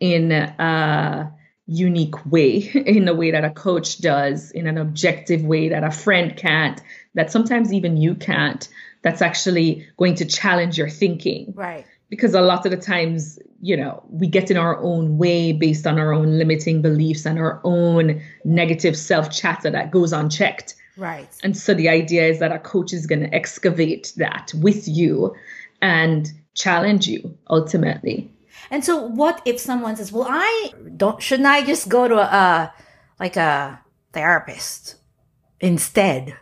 in 0.00 0.32
a 0.32 1.32
unique 1.66 2.26
way, 2.26 2.56
in 2.74 3.06
a 3.08 3.14
way 3.14 3.30
that 3.30 3.44
a 3.44 3.50
coach 3.50 3.98
does, 3.98 4.50
in 4.50 4.66
an 4.66 4.78
objective 4.78 5.44
way 5.44 5.68
that 5.68 5.84
a 5.84 5.90
friend 5.90 6.36
can't, 6.36 6.80
that 7.14 7.30
sometimes 7.30 7.72
even 7.72 7.96
you 7.96 8.14
can't, 8.14 8.68
that's 9.04 9.22
actually 9.22 9.86
going 9.98 10.14
to 10.16 10.24
challenge 10.24 10.76
your 10.76 10.88
thinking. 10.88 11.52
Right. 11.54 11.86
Because 12.08 12.34
a 12.34 12.40
lot 12.40 12.64
of 12.64 12.70
the 12.70 12.78
times, 12.78 13.38
you 13.60 13.76
know, 13.76 14.02
we 14.08 14.26
get 14.26 14.50
in 14.50 14.56
our 14.56 14.80
own 14.82 15.18
way 15.18 15.52
based 15.52 15.86
on 15.86 15.98
our 15.98 16.12
own 16.12 16.38
limiting 16.38 16.80
beliefs 16.82 17.26
and 17.26 17.38
our 17.38 17.60
own 17.64 18.20
negative 18.44 18.96
self 18.96 19.30
chatter 19.30 19.70
that 19.70 19.90
goes 19.90 20.12
unchecked. 20.12 20.74
Right. 20.96 21.28
And 21.42 21.56
so 21.56 21.74
the 21.74 21.88
idea 21.88 22.26
is 22.26 22.38
that 22.38 22.50
a 22.50 22.58
coach 22.58 22.92
is 22.92 23.06
going 23.06 23.20
to 23.20 23.34
excavate 23.34 24.12
that 24.16 24.52
with 24.54 24.88
you 24.88 25.34
and 25.82 26.32
challenge 26.54 27.06
you 27.06 27.36
ultimately. 27.50 28.30
And 28.70 28.84
so 28.84 28.96
what 29.06 29.42
if 29.44 29.60
someone 29.60 29.96
says, 29.96 30.12
"Well, 30.12 30.26
I 30.28 30.72
don't 30.96 31.22
shouldn't 31.22 31.46
I 31.46 31.64
just 31.64 31.88
go 31.88 32.08
to 32.08 32.16
a 32.16 32.72
like 33.20 33.36
a 33.36 33.80
therapist 34.12 34.96
instead?" 35.60 36.34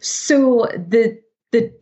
So 0.00 0.68
the 0.74 1.20
the 1.52 1.72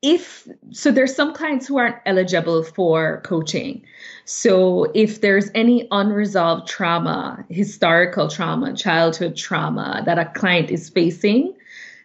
if 0.00 0.46
so 0.70 0.90
there's 0.92 1.14
some 1.14 1.34
clients 1.34 1.66
who 1.66 1.78
aren't 1.78 1.96
eligible 2.06 2.62
for 2.62 3.20
coaching. 3.24 3.84
So 4.24 4.90
if 4.94 5.20
there's 5.20 5.50
any 5.54 5.88
unresolved 5.90 6.68
trauma, 6.68 7.44
historical 7.48 8.28
trauma, 8.28 8.74
childhood 8.74 9.36
trauma 9.36 10.02
that 10.06 10.18
a 10.18 10.26
client 10.26 10.70
is 10.70 10.88
facing 10.88 11.54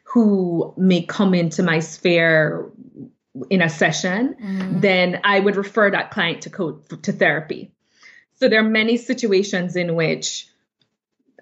who 0.04 0.74
may 0.78 1.02
come 1.04 1.34
into 1.34 1.64
my 1.64 1.80
sphere 1.80 2.70
in 3.50 3.62
a 3.62 3.70
session, 3.70 4.36
mm-hmm. 4.42 4.80
then 4.80 5.20
I 5.24 5.40
would 5.40 5.56
refer 5.56 5.90
that 5.92 6.12
client 6.12 6.42
to 6.44 6.50
co- 6.50 6.82
to 7.02 7.12
therapy. 7.12 7.72
So 8.36 8.50
there 8.50 8.60
are 8.60 8.70
many 8.70 8.98
situations 8.98 9.76
in 9.76 9.96
which 9.96 10.48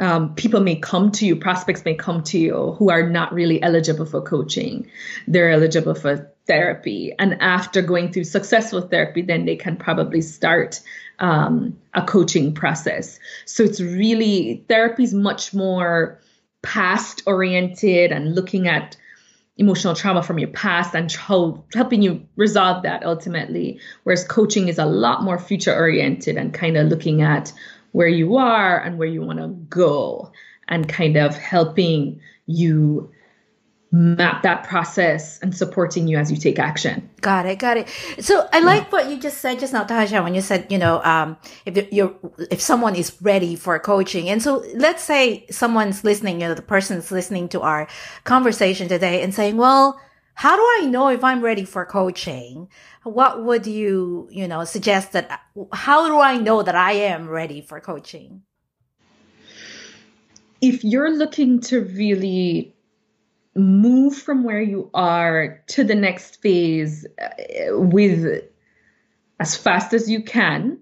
um, 0.01 0.33
people 0.33 0.59
may 0.59 0.75
come 0.75 1.11
to 1.11 1.27
you, 1.27 1.35
prospects 1.35 1.85
may 1.85 1.93
come 1.93 2.23
to 2.23 2.39
you 2.39 2.75
who 2.79 2.89
are 2.89 3.07
not 3.07 3.31
really 3.31 3.61
eligible 3.61 4.05
for 4.05 4.19
coaching. 4.19 4.89
They're 5.27 5.51
eligible 5.51 5.93
for 5.93 6.29
therapy. 6.47 7.13
And 7.19 7.39
after 7.39 7.83
going 7.83 8.11
through 8.11 8.23
successful 8.23 8.81
therapy, 8.81 9.21
then 9.21 9.45
they 9.45 9.55
can 9.55 9.77
probably 9.77 10.21
start 10.21 10.81
um, 11.19 11.77
a 11.93 12.01
coaching 12.01 12.53
process. 12.53 13.19
So 13.45 13.61
it's 13.61 13.79
really, 13.79 14.65
therapy 14.67 15.03
is 15.03 15.13
much 15.13 15.53
more 15.53 16.19
past 16.63 17.21
oriented 17.27 18.11
and 18.11 18.33
looking 18.33 18.67
at 18.67 18.97
emotional 19.57 19.93
trauma 19.93 20.23
from 20.23 20.39
your 20.39 20.49
past 20.49 20.95
and 20.95 21.11
helping 21.75 22.01
you 22.01 22.27
resolve 22.37 22.81
that 22.83 23.05
ultimately. 23.05 23.79
Whereas 24.03 24.23
coaching 24.23 24.67
is 24.67 24.79
a 24.79 24.85
lot 24.85 25.23
more 25.23 25.37
future 25.37 25.75
oriented 25.75 26.37
and 26.37 26.51
kind 26.51 26.75
of 26.75 26.87
looking 26.87 27.21
at 27.21 27.53
where 27.91 28.07
you 28.07 28.37
are 28.37 28.79
and 28.79 28.97
where 28.97 29.07
you 29.07 29.21
want 29.21 29.39
to 29.39 29.47
go 29.47 30.31
and 30.67 30.87
kind 30.87 31.17
of 31.17 31.35
helping 31.35 32.21
you 32.45 33.11
map 33.93 34.43
that 34.43 34.63
process 34.63 35.37
and 35.41 35.55
supporting 35.55 36.07
you 36.07 36.17
as 36.17 36.31
you 36.31 36.37
take 36.37 36.57
action. 36.57 37.09
Got 37.19 37.45
it, 37.45 37.59
got 37.59 37.75
it. 37.75 37.89
So 38.19 38.47
I 38.53 38.61
like 38.61 38.83
yeah. 38.83 38.89
what 38.89 39.09
you 39.09 39.19
just 39.19 39.39
said 39.39 39.59
just 39.59 39.73
now, 39.73 39.83
Tajan, 39.83 40.23
when 40.23 40.33
you 40.33 40.39
said, 40.39 40.71
you 40.71 40.77
know, 40.77 41.03
um, 41.03 41.35
if 41.65 41.91
you're, 41.91 42.15
if 42.49 42.61
someone 42.61 42.95
is 42.95 43.21
ready 43.21 43.57
for 43.57 43.77
coaching. 43.79 44.29
And 44.29 44.41
so 44.41 44.63
let's 44.75 45.03
say 45.03 45.45
someone's 45.51 46.05
listening, 46.05 46.39
you 46.39 46.47
know, 46.47 46.53
the 46.53 46.61
person's 46.61 47.11
listening 47.11 47.49
to 47.49 47.61
our 47.61 47.87
conversation 48.23 48.87
today 48.87 49.21
and 49.21 49.33
saying, 49.33 49.57
well, 49.57 49.99
how 50.41 50.55
do 50.55 50.63
I 50.79 50.87
know 50.87 51.09
if 51.09 51.23
I'm 51.23 51.43
ready 51.43 51.65
for 51.65 51.85
coaching? 51.85 52.67
What 53.03 53.45
would 53.45 53.67
you, 53.67 54.27
you 54.31 54.47
know, 54.47 54.63
suggest 54.63 55.11
that, 55.11 55.39
how 55.71 56.07
do 56.07 56.19
I 56.19 56.37
know 56.37 56.63
that 56.63 56.73
I 56.73 56.93
am 56.93 57.29
ready 57.29 57.61
for 57.61 57.79
coaching? 57.79 58.41
If 60.59 60.83
you're 60.83 61.15
looking 61.15 61.59
to 61.69 61.81
really 61.81 62.75
move 63.55 64.15
from 64.15 64.43
where 64.43 64.63
you 64.63 64.89
are 64.95 65.61
to 65.67 65.83
the 65.83 65.93
next 65.93 66.41
phase 66.41 67.05
uh, 67.21 67.77
with 67.77 68.41
as 69.39 69.55
fast 69.55 69.93
as 69.93 70.09
you 70.09 70.23
can 70.23 70.79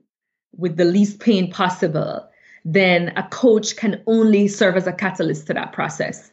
with 0.55 0.77
the 0.77 0.85
least 0.85 1.19
pain 1.19 1.51
possible 1.51 2.25
then 2.63 3.11
a 3.17 3.23
coach 3.23 3.75
can 3.75 4.03
only 4.07 4.47
serve 4.47 4.77
as 4.77 4.87
a 4.87 4.93
catalyst 4.93 5.47
to 5.47 5.53
that 5.53 5.73
process 5.73 6.31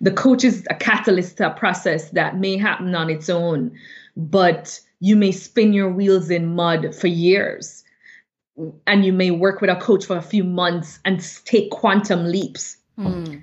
the 0.00 0.12
coach 0.12 0.44
is 0.44 0.66
a 0.70 0.74
catalyst 0.74 1.36
to 1.38 1.46
a 1.46 1.54
process 1.54 2.10
that 2.10 2.38
may 2.38 2.56
happen 2.56 2.94
on 2.94 3.10
its 3.10 3.28
own 3.28 3.70
but 4.16 4.80
you 5.00 5.16
may 5.16 5.32
spin 5.32 5.72
your 5.72 5.90
wheels 5.90 6.30
in 6.30 6.54
mud 6.54 6.94
for 6.94 7.06
years 7.06 7.84
and 8.86 9.04
you 9.04 9.12
may 9.12 9.30
work 9.30 9.60
with 9.60 9.70
a 9.70 9.76
coach 9.76 10.04
for 10.04 10.16
a 10.16 10.22
few 10.22 10.42
months 10.42 10.98
and 11.04 11.20
take 11.44 11.70
quantum 11.70 12.24
leaps 12.24 12.76
mm. 12.98 13.42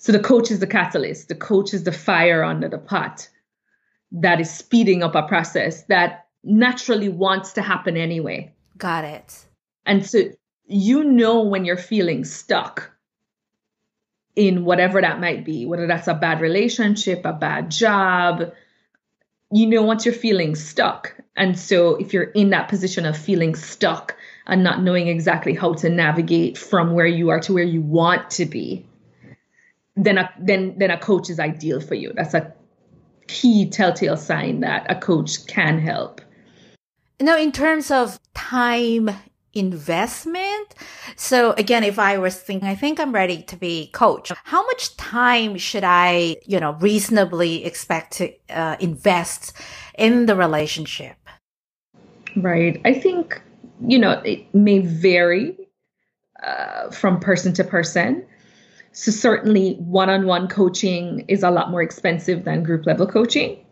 So 0.00 0.12
the 0.12 0.18
coach 0.18 0.50
is 0.50 0.60
the 0.60 0.66
catalyst, 0.66 1.28
the 1.28 1.34
coach 1.34 1.74
is 1.74 1.84
the 1.84 1.92
fire 1.92 2.42
under 2.42 2.70
the 2.70 2.78
pot 2.78 3.28
that 4.12 4.40
is 4.40 4.50
speeding 4.50 5.02
up 5.02 5.14
a 5.14 5.22
process 5.22 5.82
that 5.84 6.26
naturally 6.42 7.10
wants 7.10 7.52
to 7.52 7.60
happen 7.60 7.98
anyway. 7.98 8.50
Got 8.78 9.04
it. 9.04 9.44
And 9.84 10.06
so 10.06 10.22
you 10.66 11.04
know 11.04 11.42
when 11.42 11.66
you're 11.66 11.76
feeling 11.76 12.24
stuck 12.24 12.90
in 14.36 14.64
whatever 14.64 15.00
that 15.00 15.20
might 15.20 15.44
be, 15.44 15.66
whether 15.66 15.86
that's 15.86 16.08
a 16.08 16.14
bad 16.14 16.40
relationship, 16.40 17.24
a 17.24 17.32
bad 17.32 17.70
job, 17.70 18.52
you 19.52 19.66
know 19.66 19.82
once 19.82 20.04
you're 20.04 20.14
feeling 20.14 20.54
stuck. 20.54 21.14
And 21.36 21.58
so 21.58 21.96
if 21.96 22.12
you're 22.12 22.24
in 22.24 22.50
that 22.50 22.68
position 22.68 23.06
of 23.06 23.16
feeling 23.16 23.54
stuck 23.54 24.16
and 24.46 24.62
not 24.62 24.82
knowing 24.82 25.08
exactly 25.08 25.54
how 25.54 25.74
to 25.74 25.88
navigate 25.88 26.56
from 26.56 26.92
where 26.92 27.06
you 27.06 27.30
are 27.30 27.40
to 27.40 27.52
where 27.52 27.64
you 27.64 27.80
want 27.80 28.30
to 28.30 28.46
be, 28.46 28.86
then 29.96 30.18
a 30.18 30.32
then 30.38 30.74
then 30.78 30.90
a 30.90 30.98
coach 30.98 31.30
is 31.30 31.40
ideal 31.40 31.80
for 31.80 31.94
you. 31.94 32.12
That's 32.14 32.34
a 32.34 32.54
key 33.26 33.68
telltale 33.68 34.16
sign 34.16 34.60
that 34.60 34.86
a 34.90 34.94
coach 34.94 35.46
can 35.46 35.78
help. 35.78 36.20
Now, 37.20 37.36
in 37.36 37.52
terms 37.52 37.90
of 37.90 38.18
time 38.34 39.10
investment, 39.54 40.74
so 41.16 41.52
again, 41.52 41.84
if 41.84 41.98
I 41.98 42.18
was 42.18 42.36
thinking, 42.36 42.68
I 42.68 42.74
think 42.74 43.00
I'm 43.00 43.12
ready 43.12 43.42
to 43.42 43.56
be 43.56 43.88
coach. 43.92 44.32
How 44.44 44.64
much 44.66 44.96
time 44.96 45.56
should 45.58 45.84
I, 45.84 46.36
you 46.46 46.60
know, 46.60 46.72
reasonably 46.80 47.64
expect 47.64 48.12
to 48.14 48.32
uh, 48.48 48.76
invest 48.80 49.52
in 49.98 50.26
the 50.26 50.36
relationship? 50.36 51.16
Right. 52.36 52.80
I 52.84 52.94
think 52.94 53.40
you 53.86 53.98
know 53.98 54.20
it 54.24 54.54
may 54.54 54.80
vary 54.80 55.56
uh, 56.42 56.90
from 56.90 57.20
person 57.20 57.52
to 57.54 57.64
person. 57.64 58.24
So 58.92 59.12
certainly 59.12 59.74
one-on-one 59.74 60.48
coaching 60.48 61.24
is 61.28 61.42
a 61.44 61.50
lot 61.50 61.70
more 61.70 61.80
expensive 61.80 62.44
than 62.44 62.64
group 62.64 62.86
level 62.86 63.06
coaching. 63.06 63.64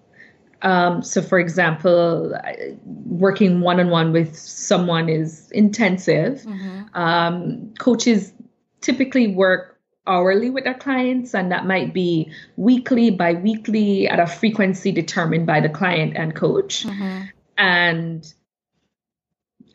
Um, 0.62 1.02
so 1.02 1.22
for 1.22 1.38
example, 1.38 2.36
working 2.84 3.60
one-on-one 3.60 4.12
with 4.12 4.36
someone 4.36 5.08
is 5.08 5.50
intensive. 5.52 6.42
Mm-hmm. 6.42 6.94
Um, 6.94 7.74
coaches 7.78 8.32
typically 8.80 9.28
work 9.28 9.78
hourly 10.06 10.50
with 10.50 10.64
their 10.64 10.74
clients, 10.74 11.34
and 11.34 11.52
that 11.52 11.66
might 11.66 11.92
be 11.92 12.32
weekly, 12.56 13.10
bi-weekly, 13.10 14.08
at 14.08 14.18
a 14.18 14.26
frequency 14.26 14.90
determined 14.90 15.46
by 15.46 15.60
the 15.60 15.68
client 15.68 16.16
and 16.16 16.34
coach. 16.34 16.84
Mm-hmm. 16.84 17.24
And 17.58 18.34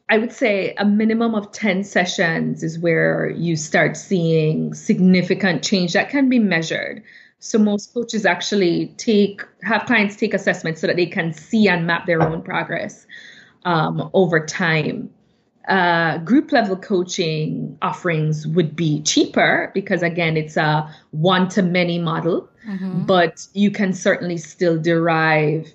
I 0.10 0.18
would 0.18 0.34
say 0.34 0.74
a 0.78 0.86
minimum 0.86 1.34
of 1.34 1.52
10 1.52 1.84
sessions 1.84 2.62
is 2.62 2.78
where 2.78 3.30
you 3.30 3.56
start 3.56 3.96
seeing 3.96 4.74
significant 4.74 5.64
change 5.64 5.94
that 5.94 6.10
can 6.10 6.30
be 6.30 6.40
measured. 6.40 7.04
So 7.44 7.60
most 7.60 7.94
coaches 7.94 8.26
actually 8.26 8.94
take 8.98 9.42
have 9.64 9.86
clients 9.86 10.16
take 10.16 10.34
assessments 10.34 10.80
so 10.80 10.88
that 10.88 10.96
they 10.96 11.06
can 11.06 11.34
see 11.34 11.68
and 11.68 11.86
map 11.86 12.06
their 12.06 12.22
own 12.22 12.42
progress. 12.42 13.06
um, 13.66 14.10
over 14.14 14.46
time. 14.46 15.10
Uh, 15.68 16.18
group 16.20 16.52
level 16.52 16.76
coaching 16.76 17.78
offerings 17.82 18.46
would 18.46 18.76
be 18.76 19.02
cheaper 19.04 19.72
because 19.74 20.04
again 20.04 20.36
it's 20.36 20.58
a 20.58 20.94
one 21.12 21.48
to 21.48 21.62
many 21.62 21.98
model 21.98 22.50
mm-hmm. 22.68 23.06
but 23.06 23.48
you 23.54 23.72
can 23.72 23.94
certainly 23.94 24.36
still 24.36 24.78
derive 24.78 25.74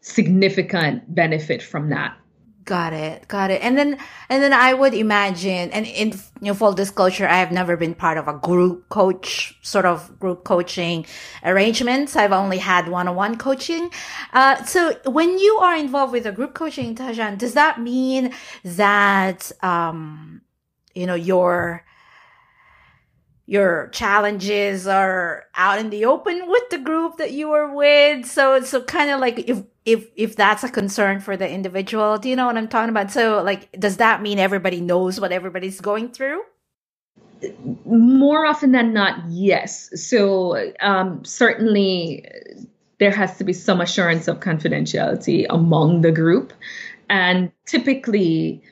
significant 0.00 1.14
benefit 1.14 1.62
from 1.62 1.90
that 1.90 2.16
Got 2.64 2.92
it. 2.92 3.26
Got 3.26 3.50
it. 3.50 3.62
And 3.62 3.76
then, 3.76 3.98
and 4.28 4.42
then 4.42 4.52
I 4.52 4.74
would 4.74 4.92
imagine, 4.92 5.70
and 5.70 5.86
in 5.86 6.10
you 6.40 6.48
know, 6.48 6.54
full 6.54 6.74
disclosure, 6.74 7.26
I 7.26 7.36
have 7.36 7.50
never 7.50 7.76
been 7.76 7.94
part 7.94 8.18
of 8.18 8.28
a 8.28 8.34
group 8.34 8.88
coach, 8.90 9.58
sort 9.62 9.86
of 9.86 10.18
group 10.20 10.44
coaching 10.44 11.06
arrangements. 11.42 12.16
I've 12.16 12.32
only 12.32 12.58
had 12.58 12.88
one-on-one 12.88 13.38
coaching. 13.38 13.90
Uh, 14.32 14.62
so 14.64 14.94
when 15.06 15.38
you 15.38 15.56
are 15.56 15.74
involved 15.74 16.12
with 16.12 16.26
a 16.26 16.32
group 16.32 16.54
coaching, 16.54 16.94
Tajan, 16.94 17.38
does 17.38 17.54
that 17.54 17.80
mean 17.80 18.34
that, 18.62 19.50
um, 19.62 20.42
you 20.94 21.06
know, 21.06 21.14
your, 21.14 21.84
your 23.46 23.88
challenges 23.88 24.86
are 24.86 25.44
out 25.54 25.78
in 25.78 25.90
the 25.90 26.04
open 26.04 26.46
with 26.46 26.68
the 26.70 26.78
group 26.78 27.16
that 27.16 27.32
you 27.32 27.52
are 27.52 27.74
with. 27.74 28.26
So, 28.26 28.60
so 28.60 28.82
kind 28.82 29.10
of 29.10 29.18
like 29.18 29.38
if, 29.48 29.62
if, 29.84 30.06
if 30.14 30.36
that's 30.36 30.62
a 30.62 30.68
concern 30.68 31.20
for 31.20 31.36
the 31.36 31.48
individual, 31.48 32.18
do 32.18 32.28
you 32.28 32.36
know 32.36 32.46
what 32.46 32.56
I'm 32.56 32.68
talking 32.68 32.90
about? 32.90 33.10
So 33.10 33.42
like, 33.42 33.70
does 33.78 33.96
that 33.98 34.22
mean 34.22 34.38
everybody 34.38 34.80
knows 34.80 35.20
what 35.20 35.32
everybody's 35.32 35.80
going 35.80 36.10
through? 36.10 36.42
More 37.86 38.44
often 38.44 38.72
than 38.72 38.92
not, 38.92 39.18
yes. 39.28 39.88
So, 39.94 40.72
um, 40.80 41.24
certainly 41.24 42.28
there 42.98 43.10
has 43.10 43.38
to 43.38 43.44
be 43.44 43.54
some 43.54 43.80
assurance 43.80 44.28
of 44.28 44.40
confidentiality 44.40 45.46
among 45.48 46.02
the 46.02 46.12
group. 46.12 46.52
And 47.08 47.50
typically, 47.66 48.62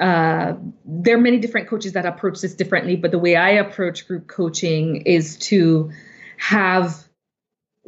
uh, 0.00 0.54
there 0.86 1.16
are 1.16 1.20
many 1.20 1.38
different 1.38 1.68
coaches 1.68 1.92
that 1.92 2.06
approach 2.06 2.40
this 2.40 2.54
differently, 2.54 2.96
but 2.96 3.10
the 3.10 3.18
way 3.18 3.36
I 3.36 3.50
approach 3.50 4.08
group 4.08 4.26
coaching 4.26 5.02
is 5.02 5.36
to 5.48 5.92
have 6.38 7.06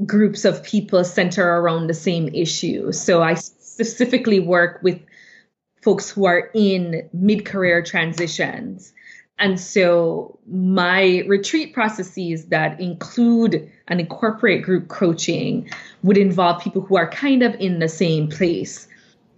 groups 0.05 0.45
of 0.45 0.63
people 0.63 1.05
center 1.05 1.47
around 1.47 1.87
the 1.87 1.95
same 1.95 2.29
issue. 2.29 2.93
So 2.93 3.23
I 3.23 3.35
specifically 3.35 4.41
work 4.41 4.81
with 4.83 5.01
folks 5.83 6.11
who 6.11 6.25
are 6.27 6.51
in 6.55 7.09
mid 7.13 7.45
career 7.45 7.83
transitions. 7.83 8.93
And 9.39 9.59
so 9.59 10.39
my 10.47 11.25
retreat 11.27 11.75
processes 11.75 12.47
that 12.47 12.81
include 12.81 13.71
and 13.89 14.01
incorporate 14.01 14.63
group 14.63 14.89
coaching 14.89 15.69
would 16.03 16.17
involve 16.17 16.63
people 16.63 16.83
who 16.83 16.97
are 16.97 17.11
kind 17.11 17.43
of 17.43 17.55
in 17.57 17.81
the 17.81 17.89
same 17.89 18.29
place 18.29 18.89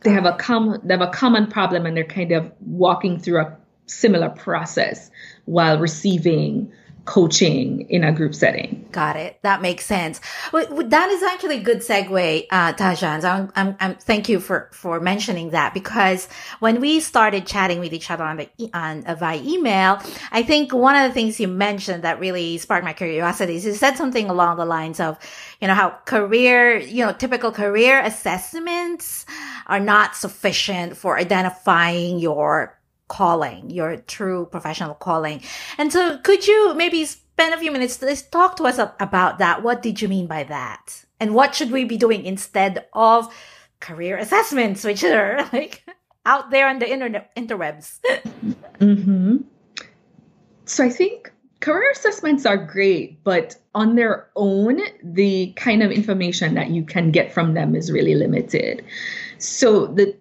they 0.07 0.13
have 0.13 0.25
a 0.25 0.35
common 0.35 0.81
they 0.85 0.95
have 0.95 1.01
a 1.01 1.11
common 1.11 1.49
problem 1.49 1.85
and 1.85 1.97
they're 1.97 2.05
kind 2.05 2.33
of 2.33 2.53
walking 2.61 3.19
through 3.19 3.41
a 3.41 3.57
similar 3.87 4.29
process 4.29 5.11
while 5.47 5.79
receiving 5.79 6.73
coaching 7.07 7.89
in 7.89 8.05
a 8.05 8.13
group 8.13 8.35
setting. 8.35 8.87
Got 8.93 9.17
it. 9.17 9.39
That 9.43 9.63
makes 9.63 9.87
sense. 9.87 10.21
Well, 10.53 10.67
that 10.89 11.09
is 11.09 11.23
actually 11.23 11.59
a 11.59 11.63
good 11.63 11.79
segue, 11.79 12.47
uh, 12.51 12.73
Tajan. 12.75 13.25
I'm, 13.25 13.53
I'm, 13.55 13.77
I'm, 13.81 13.95
thank 13.95 14.29
you 14.29 14.41
for, 14.41 14.69
for 14.73 15.01
mentioning 15.01 15.51
that 15.51 15.73
because 15.73 16.29
when 16.59 16.81
we 16.81 17.01
started 17.01 17.47
chatting 17.47 17.79
with 17.79 17.93
each 17.93 18.11
other 18.11 18.25
on 18.25 18.37
the, 18.37 18.49
on, 18.75 19.05
uh, 19.05 19.15
via 19.15 19.41
email, 19.41 20.01
I 20.33 20.43
think 20.43 20.75
one 20.75 20.97
of 20.97 21.09
the 21.09 21.15
things 21.15 21.41
you 21.41 21.49
mentioned 21.49 22.03
that 22.03 22.21
really 22.21 22.59
sparked 22.59 22.85
my 22.85 22.93
curiosity 22.93 23.57
is 23.57 23.65
you 23.65 23.75
said 23.75 23.97
something 23.97 24.29
along 24.29 24.57
the 24.57 24.67
lines 24.67 24.99
of, 25.01 25.19
you 25.61 25.69
know, 25.69 25.75
how 25.75 25.91
career, 26.05 26.77
you 26.79 27.05
know, 27.05 27.13
typical 27.13 27.53
career 27.53 28.01
assessments 28.01 29.27
are 29.67 29.81
not 29.81 30.17
sufficient 30.17 30.97
for 30.97 31.19
identifying 31.19 32.19
your 32.19 32.77
calling, 33.09 33.71
your 33.71 33.97
true 33.97 34.47
professional 34.47 34.95
calling. 34.95 35.43
And 35.79 35.93
so 35.93 36.19
could 36.19 36.47
you 36.47 36.75
maybe 36.75 37.05
spend 37.05 37.55
a 37.55 37.59
few 37.59 37.71
minutes 37.71 37.97
to 37.99 38.31
talk 38.31 38.57
to 38.57 38.65
us 38.65 38.79
about 38.79 39.39
that? 39.39 39.63
What 39.63 39.83
did 39.83 40.01
you 40.01 40.09
mean 40.09 40.27
by 40.27 40.45
that? 40.45 41.05
And 41.21 41.35
what 41.35 41.55
should 41.55 41.71
we 41.71 41.85
be 41.85 41.97
doing 41.97 42.25
instead 42.25 42.87
of 42.93 43.33
career 43.81 44.17
assessments, 44.17 44.85
which 44.85 45.05
are 45.05 45.49
like 45.53 45.83
out 46.25 46.51
there 46.51 46.69
on 46.69 46.79
the 46.79 46.91
internet 46.91 47.35
interwebs? 47.37 48.01
mm-hmm. 48.79 49.37
So 50.65 50.85
I 50.85 50.91
think 50.91 51.33
career 51.61 51.91
assessments 51.91 52.45
are 52.45 52.57
great, 52.57 53.23
but 53.23 53.57
on 53.75 53.95
their 53.95 54.29
own, 54.37 54.81
the 55.03 55.53
kind 55.57 55.83
of 55.83 55.91
information 55.91 56.55
that 56.55 56.71
you 56.71 56.85
can 56.85 57.11
get 57.11 57.33
from 57.33 57.55
them 57.55 57.75
is 57.75 57.93
really 57.93 58.15
limited. 58.15 58.85
So 59.39 59.87
the 59.87 60.17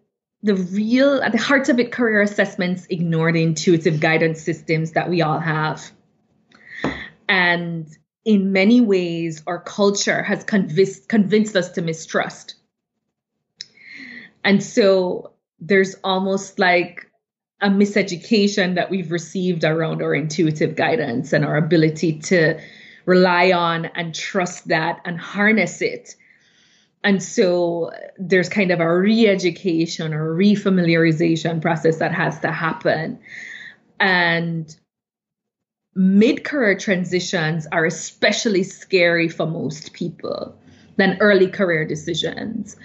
the 0.45 0.55
real 0.55 1.23
at 1.23 1.31
the 1.31 1.39
heart 1.39 1.69
of 1.69 1.79
it 1.79 1.91
career 1.91 2.21
assessments 2.21 2.85
ignore 2.91 3.31
the 3.31 3.41
intuitive 3.41 3.99
guidance 3.99 4.43
systems 4.43 4.91
that 4.91 5.09
we 5.09 5.23
all 5.23 5.39
have. 5.39 5.91
And 7.27 7.87
in 8.25 8.51
many 8.51 8.79
ways 8.79 9.41
our 9.47 9.59
culture 9.59 10.21
has 10.21 10.43
convinced 10.43 11.09
convinced 11.09 11.55
us 11.55 11.71
to 11.71 11.81
mistrust. 11.81 12.53
And 14.43 14.61
so 14.61 15.31
there's 15.59 15.95
almost 16.03 16.59
like 16.59 17.09
a 17.59 17.69
miseducation 17.69 18.75
that 18.75 18.91
we've 18.91 19.11
received 19.11 19.63
around 19.63 20.03
our 20.03 20.13
intuitive 20.13 20.75
guidance 20.75 21.33
and 21.33 21.43
our 21.43 21.57
ability 21.57 22.19
to 22.19 22.59
rely 23.07 23.51
on 23.51 23.85
and 23.85 24.13
trust 24.13 24.67
that 24.67 25.01
and 25.05 25.19
harness 25.19 25.81
it 25.81 26.15
and 27.05 27.21
so 27.21 27.91
there's 28.17 28.49
kind 28.49 28.71
of 28.71 28.79
a 28.79 28.97
re-education 28.97 30.11
or 30.11 30.35
refamiliarization 30.35 31.61
process 31.61 31.97
that 31.97 32.11
has 32.11 32.39
to 32.39 32.51
happen. 32.51 33.19
And 33.99 34.75
mid-career 35.93 36.77
transitions 36.79 37.67
are 37.71 37.85
especially 37.85 38.63
scary 38.63 39.29
for 39.29 39.45
most 39.45 39.93
people 39.93 40.57
than 40.97 41.17
early 41.19 41.47
career 41.47 41.85
decisions. 41.85 42.75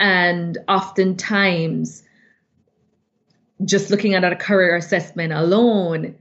And 0.00 0.56
oftentimes 0.68 2.02
just 3.62 3.90
looking 3.90 4.14
at 4.14 4.24
a 4.24 4.36
career 4.36 4.76
assessment 4.76 5.34
alone 5.34 6.14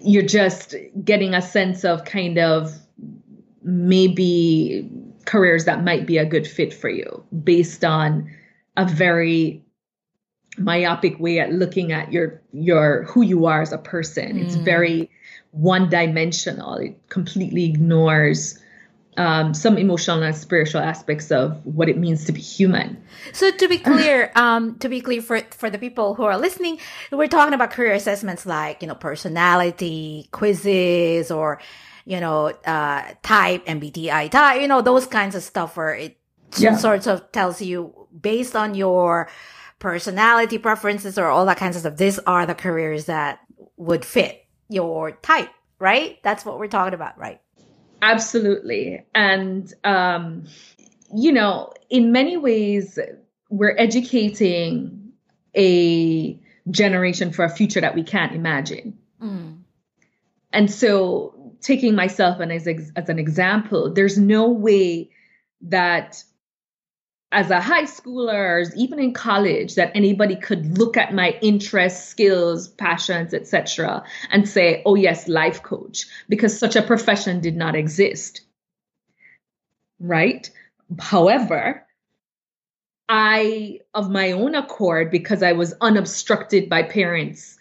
you're 0.00 0.22
just 0.22 0.74
getting 1.02 1.34
a 1.34 1.40
sense 1.40 1.84
of 1.84 2.04
kind 2.04 2.38
of 2.38 2.78
maybe 3.62 4.90
careers 5.26 5.66
that 5.66 5.84
might 5.84 6.06
be 6.06 6.16
a 6.16 6.24
good 6.24 6.46
fit 6.46 6.72
for 6.72 6.88
you 6.88 7.22
based 7.44 7.84
on 7.84 8.30
a 8.76 8.86
very 8.86 9.62
myopic 10.58 11.18
way 11.20 11.38
at 11.38 11.52
looking 11.52 11.92
at 11.92 12.12
your 12.12 12.40
your 12.52 13.02
who 13.04 13.22
you 13.22 13.46
are 13.46 13.60
as 13.60 13.72
a 13.72 13.78
person. 13.78 14.36
Mm. 14.36 14.44
It's 14.44 14.54
very 14.54 15.10
one 15.50 15.90
dimensional. 15.90 16.74
It 16.76 16.98
completely 17.08 17.64
ignores 17.64 18.58
um, 19.18 19.54
some 19.54 19.78
emotional 19.78 20.22
and 20.22 20.36
spiritual 20.36 20.82
aspects 20.82 21.30
of 21.30 21.64
what 21.64 21.88
it 21.88 21.96
means 21.96 22.24
to 22.26 22.32
be 22.32 22.40
human. 22.40 23.02
So 23.32 23.50
to 23.50 23.68
be 23.68 23.78
clear, 23.78 24.30
um, 24.36 24.78
to 24.78 24.88
be 24.88 25.00
clear 25.00 25.22
for 25.22 25.40
for 25.50 25.70
the 25.70 25.78
people 25.78 26.14
who 26.14 26.24
are 26.24 26.38
listening, 26.38 26.78
we're 27.10 27.28
talking 27.28 27.54
about 27.54 27.70
career 27.70 27.92
assessments 27.92 28.46
like 28.46 28.82
you 28.82 28.88
know 28.88 28.94
personality 28.94 30.28
quizzes 30.32 31.30
or 31.30 31.60
you 32.06 32.20
know, 32.20 32.46
uh, 32.64 33.02
type, 33.22 33.66
MBTI 33.66 34.30
type, 34.30 34.62
you 34.62 34.68
know, 34.68 34.80
those 34.80 35.06
kinds 35.06 35.34
of 35.34 35.42
stuff 35.42 35.76
where 35.76 35.94
it 35.94 36.16
yeah. 36.56 36.76
sort 36.76 37.06
of 37.06 37.30
tells 37.32 37.60
you 37.60 37.92
based 38.18 38.54
on 38.56 38.74
your 38.74 39.28
personality 39.80 40.56
preferences 40.56 41.18
or 41.18 41.26
all 41.26 41.44
that 41.46 41.58
kinds 41.58 41.76
of 41.76 41.80
stuff, 41.80 41.96
these 41.96 42.18
are 42.20 42.46
the 42.46 42.54
careers 42.54 43.06
that 43.06 43.40
would 43.76 44.04
fit 44.04 44.46
your 44.68 45.12
type, 45.12 45.50
right? 45.80 46.18
That's 46.22 46.44
what 46.44 46.58
we're 46.58 46.68
talking 46.68 46.94
about, 46.94 47.18
right? 47.18 47.40
Absolutely. 48.00 49.04
And, 49.14 49.72
um, 49.82 50.44
you 51.14 51.32
know, 51.32 51.72
in 51.90 52.12
many 52.12 52.36
ways, 52.36 52.98
we're 53.50 53.76
educating 53.76 55.12
a 55.56 56.38
generation 56.70 57.32
for 57.32 57.44
a 57.44 57.50
future 57.50 57.80
that 57.80 57.94
we 57.94 58.04
can't 58.04 58.32
imagine. 58.32 58.98
Mm. 59.20 59.58
And 60.52 60.70
so 60.70 61.35
taking 61.66 61.96
myself 61.96 62.38
and 62.38 62.52
as, 62.52 62.68
as 62.68 63.08
an 63.08 63.18
example, 63.18 63.92
there's 63.92 64.16
no 64.16 64.48
way 64.48 65.10
that 65.60 66.22
as 67.32 67.50
a 67.50 67.60
high 67.60 67.82
schooler 67.82 68.72
even 68.76 69.00
in 69.00 69.12
college 69.12 69.74
that 69.74 69.90
anybody 69.96 70.36
could 70.36 70.78
look 70.78 70.96
at 70.96 71.12
my 71.12 71.36
interests 71.42 72.08
skills 72.08 72.68
passions 72.68 73.34
etc 73.34 74.04
and 74.30 74.48
say 74.48 74.80
oh 74.86 74.94
yes 74.94 75.26
life 75.26 75.60
coach 75.64 76.06
because 76.28 76.56
such 76.56 76.76
a 76.76 76.82
profession 76.82 77.40
did 77.40 77.56
not 77.56 77.74
exist. 77.74 78.42
Right? 79.98 80.48
However 81.00 81.84
i 83.08 83.80
of 83.94 84.10
my 84.10 84.32
own 84.32 84.54
accord 84.54 85.10
because 85.10 85.42
i 85.42 85.52
was 85.52 85.74
unobstructed 85.80 86.68
by 86.68 86.82
parents 86.82 87.55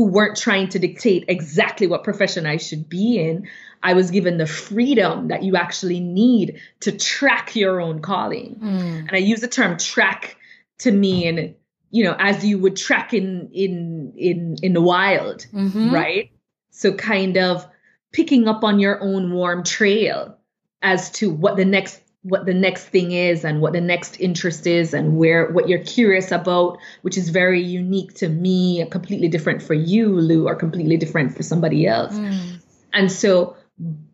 who 0.00 0.06
weren't 0.06 0.34
trying 0.34 0.66
to 0.66 0.78
dictate 0.78 1.26
exactly 1.28 1.86
what 1.86 2.04
profession 2.04 2.46
I 2.46 2.56
should 2.56 2.88
be 2.88 3.18
in. 3.18 3.46
I 3.82 3.92
was 3.92 4.10
given 4.10 4.38
the 4.38 4.46
freedom 4.46 5.28
that 5.28 5.42
you 5.42 5.56
actually 5.56 6.00
need 6.00 6.58
to 6.80 6.92
track 6.92 7.54
your 7.54 7.82
own 7.82 8.00
calling. 8.00 8.56
Mm. 8.62 8.98
And 9.00 9.10
I 9.12 9.18
use 9.18 9.42
the 9.42 9.46
term 9.46 9.76
track 9.76 10.38
to 10.78 10.90
mean, 10.90 11.54
you 11.90 12.04
know, 12.04 12.16
as 12.18 12.42
you 12.42 12.58
would 12.60 12.76
track 12.76 13.12
in 13.12 13.50
in 13.52 14.14
in 14.16 14.56
in 14.62 14.72
the 14.72 14.80
wild, 14.80 15.44
Mhm. 15.52 15.92
right? 15.92 16.30
So 16.70 16.94
kind 16.94 17.36
of 17.36 17.66
picking 18.10 18.48
up 18.48 18.64
on 18.64 18.80
your 18.80 19.02
own 19.02 19.30
warm 19.34 19.64
trail 19.64 20.38
as 20.80 21.10
to 21.10 21.30
what 21.30 21.58
the 21.58 21.66
next 21.66 22.00
what 22.22 22.44
the 22.44 22.54
next 22.54 22.84
thing 22.84 23.12
is 23.12 23.44
and 23.44 23.62
what 23.62 23.72
the 23.72 23.80
next 23.80 24.20
interest 24.20 24.66
is 24.66 24.92
and 24.92 25.16
where 25.16 25.50
what 25.52 25.68
you're 25.68 25.84
curious 25.84 26.30
about 26.30 26.78
which 27.02 27.16
is 27.16 27.30
very 27.30 27.62
unique 27.62 28.12
to 28.14 28.28
me 28.28 28.84
completely 28.90 29.28
different 29.28 29.62
for 29.62 29.74
you 29.74 30.08
lou 30.08 30.46
or 30.46 30.54
completely 30.54 30.96
different 30.98 31.34
for 31.34 31.42
somebody 31.42 31.86
else 31.86 32.14
Mm. 32.14 32.60
and 32.92 33.10
so 33.10 33.56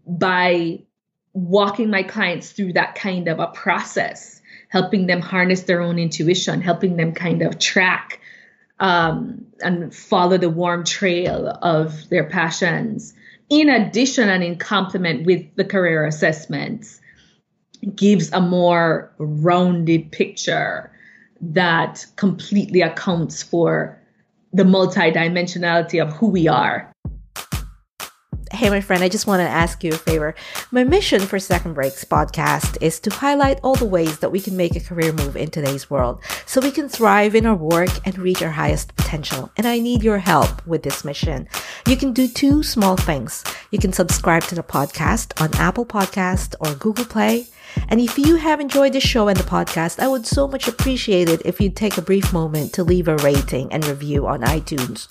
by 0.07 0.81
walking 1.37 1.91
my 1.91 2.03
clients 2.03 2.53
through 2.53 2.73
that 2.73 2.95
kind 2.95 3.29
of 3.29 3.39
a 3.39 3.47
process, 3.49 4.41
helping 4.69 5.07
them 5.07 5.21
harness 5.21 5.63
their 5.63 5.83
own 5.83 5.99
intuition, 5.99 6.63
helping 6.63 6.97
them 6.97 7.13
kind 7.13 7.43
of 7.43 7.59
track 7.59 8.21
um, 8.81 9.45
and 9.61 9.95
follow 9.95 10.39
the 10.39 10.49
warm 10.49 10.83
trail 10.83 11.49
of 11.61 12.09
their 12.09 12.25
passions, 12.25 13.13
in 13.51 13.69
addition 13.69 14.31
and 14.31 14.43
in 14.43 14.57
complement 14.57 15.27
with 15.27 15.45
the 15.57 15.65
career 15.65 16.07
assessments, 16.07 17.01
gives 17.95 18.33
a 18.33 18.41
more 18.41 19.13
rounded 19.19 20.11
picture 20.11 20.91
that 21.41 22.05
completely 22.17 22.81
accounts 22.81 23.43
for 23.43 23.99
the 24.53 24.65
multidimensionality 24.65 26.03
of 26.03 26.13
who 26.15 26.29
we 26.29 26.49
are 26.49 26.91
Hey, 28.53 28.71
my 28.71 28.81
friend, 28.81 29.03
I 29.03 29.09
just 29.09 29.27
want 29.27 29.41
to 29.41 29.49
ask 29.49 29.83
you 29.83 29.93
a 29.93 29.99
favor. 29.99 30.35
My 30.71 30.85
mission 30.85 31.21
for 31.21 31.39
Second 31.39 31.75
Breaks 31.75 32.05
podcast 32.05 32.79
is 32.81 33.01
to 33.01 33.11
highlight 33.11 33.59
all 33.63 33.75
the 33.75 33.85
ways 33.85 34.21
that 34.21 34.31
we 34.31 34.41
can 34.41 34.57
make 34.57 34.77
a 34.77 34.81
career 34.81 35.13
move 35.13 35.37
in 35.37 35.51
today's 35.51 35.91
world 35.91 36.23
so 36.47 36.61
we 36.61 36.71
can 36.71 36.89
thrive 36.89 37.35
in 37.35 37.45
our 37.45 37.57
work 37.57 37.91
and 38.07 38.17
reach 38.17 38.41
our 38.43 38.51
highest 38.53 38.95
potential. 38.97 39.51
And 39.57 39.67
I 39.67 39.81
need 39.81 40.03
your 40.03 40.19
help 40.19 40.65
with 40.65 40.85
this 40.85 41.05
mission. 41.05 41.49
You 41.89 41.97
can 41.97 42.13
do 42.13 42.29
two 42.29 42.63
small 42.63 42.97
things. 42.97 43.45
You 43.73 43.81
can 43.81 43.93
subscribe 43.93 44.45
to 44.45 44.55
the 44.55 44.63
podcast 44.63 45.39
on 45.43 45.53
Apple 45.61 45.85
Podcast 45.85 46.55
or 46.61 46.73
Google 46.77 47.05
Play. 47.05 47.49
And 47.89 48.01
if 48.01 48.19
you 48.19 48.37
have 48.37 48.61
enjoyed 48.61 48.93
the 48.93 49.01
show 49.01 49.29
and 49.29 49.39
the 49.39 49.45
podcast, 49.45 50.01
I 50.01 50.09
would 50.09 50.27
so 50.27 50.49
much 50.49 50.69
appreciate 50.69 51.29
it 51.29 51.43
if 51.45 51.61
you'd 51.61 51.77
take 51.77 51.97
a 51.97 52.03
brief 52.03 52.33
moment 52.33 52.73
to 52.75 52.85
leave 52.85 53.09
a 53.09 53.17
rating 53.17 53.73
and 53.73 53.87
review 53.87 54.27
on 54.27 54.41
iTunes. 54.41 55.09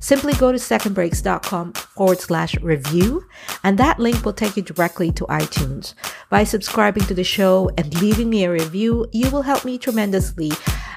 Simply 0.00 0.32
go 0.34 0.52
to 0.52 0.58
secondbreaks.com 0.58 1.72
forward 1.72 2.20
slash 2.20 2.56
review, 2.60 3.24
and 3.64 3.78
that 3.78 3.98
link 3.98 4.24
will 4.24 4.32
take 4.32 4.56
you 4.56 4.62
directly 4.62 5.10
to 5.12 5.24
iTunes. 5.26 5.94
By 6.30 6.44
subscribing 6.44 7.04
to 7.04 7.14
the 7.14 7.24
show 7.24 7.70
and 7.76 8.00
leaving 8.00 8.30
me 8.30 8.44
a 8.44 8.52
review, 8.52 9.06
you 9.12 9.30
will 9.30 9.42
help 9.42 9.64
me 9.64 9.78
tremendously 9.78 10.52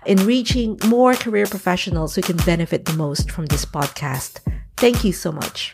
in 0.06 0.26
reaching 0.26 0.80
more 0.86 1.14
career 1.14 1.46
professionals 1.46 2.16
who 2.16 2.22
can 2.22 2.38
benefit 2.38 2.86
the 2.86 2.94
most 2.94 3.32
from 3.32 3.46
this 3.46 3.66
podcast. 3.66 4.40
Thank 4.78 5.04
you 5.04 5.14
so 5.14 5.32
much. 5.32 5.74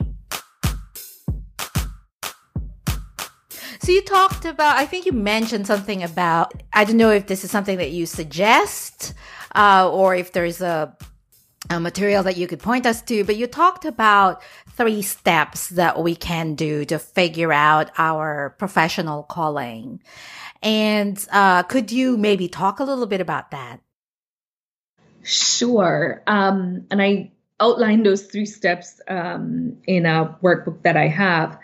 So 3.87 3.93
you 3.93 4.01
talked 4.01 4.43
about, 4.43 4.75
I 4.75 4.85
think 4.85 5.05
you 5.05 5.13
mentioned 5.13 5.65
something 5.65 6.03
about, 6.03 6.61
I 6.73 6.83
don't 6.83 6.97
know 6.97 7.09
if 7.09 7.27
this 7.27 7.45
is 7.45 7.51
something 7.51 7.77
that 7.77 7.91
you 7.91 8.05
suggest, 8.05 9.13
uh, 9.55 9.89
or 9.89 10.13
if 10.13 10.33
there's 10.33 10.59
a, 10.59 10.93
a 11.69 11.79
material 11.79 12.21
that 12.23 12.35
you 12.35 12.47
could 12.47 12.59
point 12.59 12.85
us 12.85 13.01
to, 13.03 13.23
but 13.23 13.37
you 13.37 13.47
talked 13.47 13.85
about 13.85 14.43
three 14.71 15.01
steps 15.01 15.69
that 15.69 16.03
we 16.03 16.17
can 16.17 16.55
do 16.55 16.83
to 16.83 16.99
figure 16.99 17.53
out 17.53 17.89
our 17.97 18.55
professional 18.59 19.23
calling. 19.23 20.01
And, 20.61 21.25
uh, 21.31 21.63
could 21.63 21.89
you 21.89 22.17
maybe 22.17 22.49
talk 22.49 22.81
a 22.81 22.83
little 22.83 23.07
bit 23.07 23.21
about 23.21 23.51
that? 23.51 23.79
Sure. 25.23 26.21
Um, 26.27 26.85
and 26.91 27.01
I 27.01 27.31
outlined 27.61 28.05
those 28.05 28.23
three 28.23 28.47
steps 28.47 28.99
um, 29.07 29.77
in 29.87 30.05
a 30.05 30.37
workbook 30.43 30.81
that 30.81 30.97
I 30.97 31.07
have. 31.07 31.57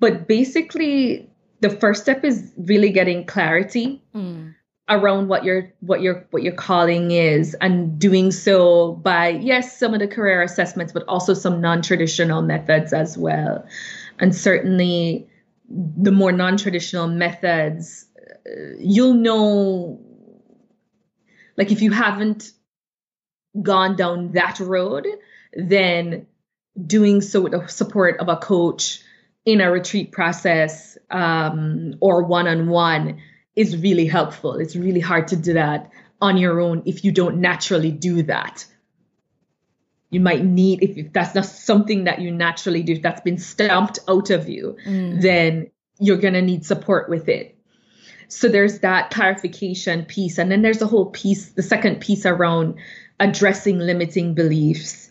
But 0.00 0.28
basically, 0.28 1.28
the 1.60 1.70
first 1.70 2.02
step 2.02 2.24
is 2.24 2.52
really 2.56 2.90
getting 2.90 3.26
clarity 3.26 4.02
Mm. 4.14 4.54
around 4.88 5.28
what 5.28 5.44
your 5.44 5.70
what 5.80 6.00
your 6.00 6.26
what 6.30 6.42
your 6.42 6.54
calling 6.54 7.10
is, 7.10 7.54
and 7.60 7.98
doing 7.98 8.30
so 8.30 8.92
by 8.92 9.28
yes, 9.28 9.78
some 9.78 9.92
of 9.94 10.00
the 10.00 10.08
career 10.08 10.42
assessments, 10.42 10.92
but 10.92 11.04
also 11.08 11.34
some 11.34 11.60
non-traditional 11.60 12.42
methods 12.42 12.92
as 12.92 13.18
well. 13.18 13.66
And 14.20 14.34
certainly, 14.34 15.28
the 15.68 16.12
more 16.12 16.32
non-traditional 16.32 17.08
methods, 17.08 18.06
uh, 18.18 18.76
you'll 18.78 19.14
know. 19.14 20.00
Like 21.56 21.72
if 21.72 21.82
you 21.82 21.90
haven't 21.90 22.52
gone 23.60 23.96
down 23.96 24.30
that 24.32 24.60
road, 24.60 25.08
then 25.54 26.26
doing 26.86 27.20
so 27.20 27.40
with 27.40 27.52
the 27.52 27.66
support 27.66 28.20
of 28.20 28.28
a 28.28 28.36
coach 28.36 29.02
in 29.48 29.62
a 29.62 29.70
retreat 29.70 30.12
process 30.12 30.98
um, 31.10 31.94
or 32.00 32.22
one 32.22 32.46
on 32.46 32.68
one 32.68 33.18
is 33.56 33.78
really 33.78 34.04
helpful. 34.04 34.52
It's 34.56 34.76
really 34.76 35.00
hard 35.00 35.28
to 35.28 35.36
do 35.36 35.54
that 35.54 35.90
on 36.20 36.36
your 36.36 36.60
own 36.60 36.82
if 36.84 37.02
you 37.02 37.12
don't 37.12 37.40
naturally 37.40 37.90
do 37.90 38.22
that. 38.24 38.66
You 40.10 40.20
might 40.20 40.44
need, 40.44 40.82
if, 40.82 40.98
if 40.98 41.12
that's 41.14 41.34
not 41.34 41.46
something 41.46 42.04
that 42.04 42.20
you 42.20 42.30
naturally 42.30 42.82
do, 42.82 42.92
if 42.92 43.00
that's 43.00 43.22
been 43.22 43.38
stamped 43.38 44.00
out 44.06 44.28
of 44.28 44.50
you, 44.50 44.76
Mm. 44.86 45.22
then 45.22 45.70
you're 45.98 46.18
going 46.18 46.34
to 46.34 46.42
need 46.42 46.66
support 46.66 47.08
with 47.08 47.26
it. 47.30 47.56
So 48.28 48.48
there's 48.48 48.80
that 48.80 49.08
clarification 49.10 50.04
piece. 50.04 50.36
And 50.36 50.52
then 50.52 50.60
there's 50.60 50.82
a 50.82 50.86
whole 50.86 51.06
piece, 51.06 51.52
the 51.52 51.62
second 51.62 52.02
piece 52.02 52.26
around 52.26 52.74
addressing 53.18 53.78
limiting 53.78 54.34
beliefs 54.34 55.10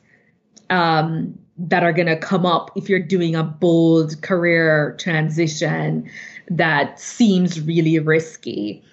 um, 0.69 1.39
that 1.57 1.83
are 1.83 1.93
going 1.93 2.07
to 2.07 2.17
come 2.17 2.45
up 2.45 2.71
if 2.75 2.87
you're 2.87 2.99
doing 2.99 3.35
a 3.35 3.43
bold 3.43 4.21
career 4.21 4.95
transition 4.99 6.09
that 6.49 6.99
seems 6.99 7.59
really 7.61 7.97
risky. 7.99 8.83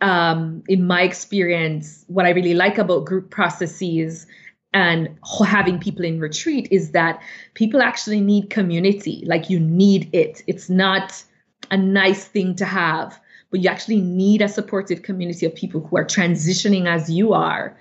Um, 0.00 0.62
in 0.68 0.86
my 0.86 1.02
experience, 1.02 2.04
what 2.08 2.24
I 2.24 2.30
really 2.30 2.54
like 2.54 2.78
about 2.78 3.04
group 3.04 3.30
processes 3.30 4.26
and 4.72 5.08
having 5.46 5.78
people 5.78 6.04
in 6.04 6.20
retreat 6.20 6.68
is 6.70 6.92
that 6.92 7.20
people 7.54 7.82
actually 7.82 8.20
need 8.20 8.50
community. 8.50 9.24
Like 9.26 9.50
you 9.50 9.58
need 9.58 10.08
it. 10.14 10.42
It's 10.46 10.70
not 10.70 11.22
a 11.70 11.76
nice 11.76 12.24
thing 12.24 12.54
to 12.56 12.64
have, 12.64 13.18
but 13.50 13.60
you 13.60 13.68
actually 13.68 14.00
need 14.00 14.40
a 14.40 14.48
supportive 14.48 15.02
community 15.02 15.46
of 15.46 15.54
people 15.54 15.80
who 15.80 15.96
are 15.96 16.04
transitioning 16.04 16.86
as 16.86 17.10
you 17.10 17.32
are 17.32 17.76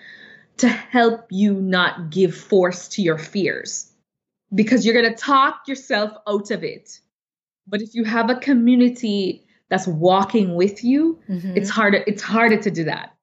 to 0.58 0.68
help 0.68 1.28
you 1.30 1.54
not 1.54 2.10
give 2.10 2.36
force 2.36 2.88
to 2.90 3.02
your 3.02 3.18
fears 3.18 3.92
because 4.54 4.86
you're 4.86 5.00
going 5.00 5.14
to 5.14 5.20
talk 5.20 5.68
yourself 5.68 6.12
out 6.28 6.52
of 6.52 6.64
it. 6.64 7.00
But 7.68 7.82
if 7.82 7.94
you 7.96 8.04
have 8.06 8.30
a 8.30 8.36
community 8.36 9.46
that's 9.70 9.88
walking 9.88 10.56
with 10.56 10.84
you, 10.84 11.20
Mhm. 11.30 11.58
it's 11.58 11.70
harder 11.70 12.04
it's 12.08 12.22
harder 12.22 12.58
to 12.58 12.72
do 12.72 12.86
that. 12.86 13.14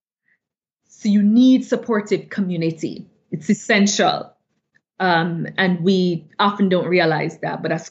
So 0.88 1.08
you 1.08 1.22
need 1.22 1.64
supportive 1.64 2.28
community. 2.28 3.06
It's 3.30 3.48
essential. 3.50 4.30
Um, 5.00 5.46
and 5.58 5.80
we 5.80 6.28
often 6.38 6.68
don't 6.68 6.86
realize 6.86 7.38
that, 7.38 7.62
but 7.62 7.70
that's 7.70 7.90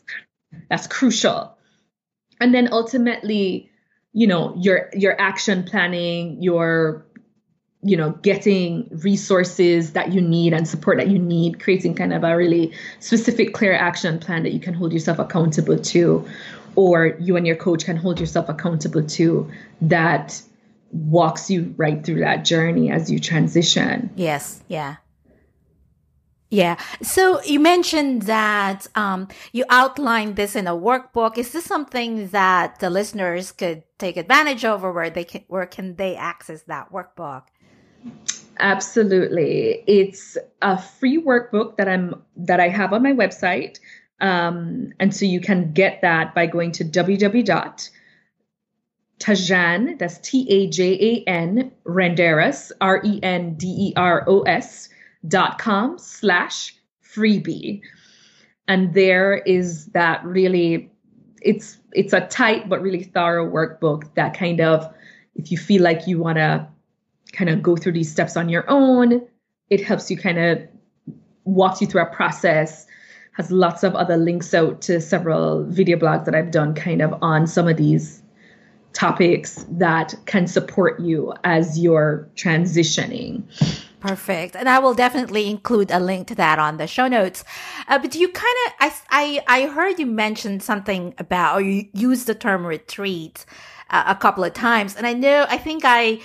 that's 0.70 0.88
crucial. 0.88 1.58
And 2.40 2.54
then 2.54 2.70
ultimately, 2.72 3.72
you 4.14 4.28
know, 4.28 4.56
your 4.58 4.90
your 4.94 5.20
action 5.20 5.64
planning, 5.64 6.42
your 6.42 7.06
you 7.84 7.98
know, 7.98 8.12
getting 8.22 8.88
resources 9.04 9.92
that 9.92 10.14
you 10.14 10.22
need 10.22 10.54
and 10.54 10.68
support 10.68 10.98
that 10.98 11.10
you 11.10 11.20
need, 11.20 11.60
creating 11.60 11.96
kind 11.96 12.14
of 12.14 12.24
a 12.24 12.36
really 12.38 12.72
specific, 13.00 13.54
clear 13.54 13.74
action 13.74 14.20
plan 14.20 14.44
that 14.44 14.54
you 14.54 14.60
can 14.60 14.74
hold 14.74 14.94
yourself 14.94 15.20
accountable 15.20 15.78
to, 15.78 16.26
or 16.76 17.18
you 17.20 17.36
and 17.36 17.46
your 17.46 17.56
coach 17.58 17.86
can 17.86 17.98
hold 17.98 18.20
yourself 18.20 18.48
accountable 18.50 19.04
to 19.04 19.52
that 19.82 20.42
walks 20.92 21.50
you 21.50 21.74
right 21.78 22.06
through 22.06 22.20
that 22.20 22.46
journey 22.46 22.92
as 22.92 23.12
you 23.12 23.20
transition. 23.20 24.10
Yes. 24.16 24.64
Yeah. 24.68 24.98
Yeah. 26.50 26.78
So 27.02 27.42
you 27.42 27.60
mentioned 27.60 28.24
that 28.24 28.86
um, 28.94 29.28
you 29.54 29.66
outlined 29.72 30.36
this 30.36 30.56
in 30.56 30.68
a 30.68 30.76
workbook. 30.76 31.40
Is 31.40 31.52
this 31.52 31.66
something 31.66 32.28
that 32.28 32.80
the 32.80 32.92
listeners 32.92 33.52
could 33.52 33.82
take 33.98 34.18
advantage 34.18 34.64
of, 34.64 34.84
or 34.84 34.92
where 34.92 35.10
they 35.10 35.24
can, 35.24 35.44
where 35.48 35.66
can 35.66 35.96
they 35.96 36.16
access 36.16 36.62
that 36.64 36.92
workbook? 36.94 37.46
Absolutely. 38.60 39.84
It's 39.88 40.38
a 40.62 40.78
free 40.82 41.22
workbook 41.22 41.78
that 41.78 41.90
I'm 41.90 42.22
that 42.38 42.60
I 42.60 42.70
have 42.70 42.94
on 42.94 43.02
my 43.04 43.14
website. 43.14 43.80
Um, 44.22 44.94
and 45.00 45.16
so 45.16 45.26
you 45.26 45.42
can 45.42 45.74
get 45.74 46.02
that 46.02 46.34
by 46.34 46.46
going 46.46 46.72
to 46.74 46.86
www.tajan, 46.86 47.90
that's 50.00 50.18
T-A-J-A-N, 50.20 51.72
Renderos, 51.86 52.72
R-E-N-D-E-R-O-S 52.80 53.20
dot 55.28 55.58
com 55.60 55.98
slash 55.98 56.76
freebie. 57.04 57.82
And 58.68 58.94
there 58.94 59.36
is 59.38 59.88
that 59.88 60.24
really 60.24 60.90
it's 61.42 61.78
it's 61.92 62.14
a 62.14 62.22
tight 62.22 62.70
but 62.70 62.82
really 62.82 63.04
thorough 63.04 63.50
workbook 63.50 64.14
that 64.16 64.34
kind 64.38 64.62
of 64.62 64.90
if 65.36 65.52
you 65.52 65.58
feel 65.58 65.82
like 65.84 66.08
you 66.08 66.20
want 66.20 66.38
to 66.38 66.66
kind 67.34 67.50
of 67.50 67.62
go 67.62 67.76
through 67.76 67.92
these 67.92 68.12
steps 68.12 68.38
on 68.38 68.48
your 68.48 68.64
own. 68.70 69.28
It 69.70 69.84
helps 69.84 70.10
you 70.10 70.18
kind 70.18 70.40
of 70.40 70.62
walks 71.44 71.82
you 71.82 71.88
through 71.88 72.04
a 72.04 72.06
process 72.06 72.88
has 73.34 73.52
lots 73.52 73.84
of 73.84 73.96
other 73.96 74.16
links 74.16 74.54
out 74.54 74.82
to 74.82 75.02
several 75.02 75.66
video 75.66 75.98
blogs 75.98 76.26
that 76.26 76.36
I've 76.36 76.52
done 76.52 76.74
kind 76.76 77.02
of 77.02 77.14
on 77.22 77.48
some 77.48 77.68
of 77.68 77.78
these 77.78 78.22
topics 78.94 79.66
that 79.70 80.14
can 80.26 80.46
support 80.46 81.00
you 81.00 81.34
as 81.44 81.80
you're 81.80 82.30
transitioning. 82.36 83.44
Perfect. 84.00 84.56
And 84.56 84.70
I 84.70 84.78
will 84.80 84.94
definitely 84.94 85.50
include 85.50 85.90
a 85.90 86.00
link 86.00 86.28
to 86.28 86.36
that 86.36 86.60
on 86.60 86.78
the 86.78 86.86
show 86.86 87.08
notes. 87.08 87.44
Uh, 87.88 87.98
but 87.98 88.14
you 88.14 88.30
kind 88.30 88.56
of, 88.68 88.74
I, 88.80 88.94
I, 89.10 89.44
I 89.48 89.68
heard 89.68 89.98
you 89.98 90.06
mention 90.06 90.60
something 90.60 91.16
about, 91.18 91.56
or 91.56 91.62
you 91.62 91.88
used 91.94 92.28
the 92.28 92.36
term 92.36 92.68
retreat 92.68 93.46
uh, 93.90 94.04
a 94.06 94.16
couple 94.16 94.44
of 94.44 94.54
times. 94.54 94.96
And 94.96 95.08
I 95.08 95.14
know, 95.14 95.48
I 95.50 95.58
think 95.58 95.84
I, 95.86 96.20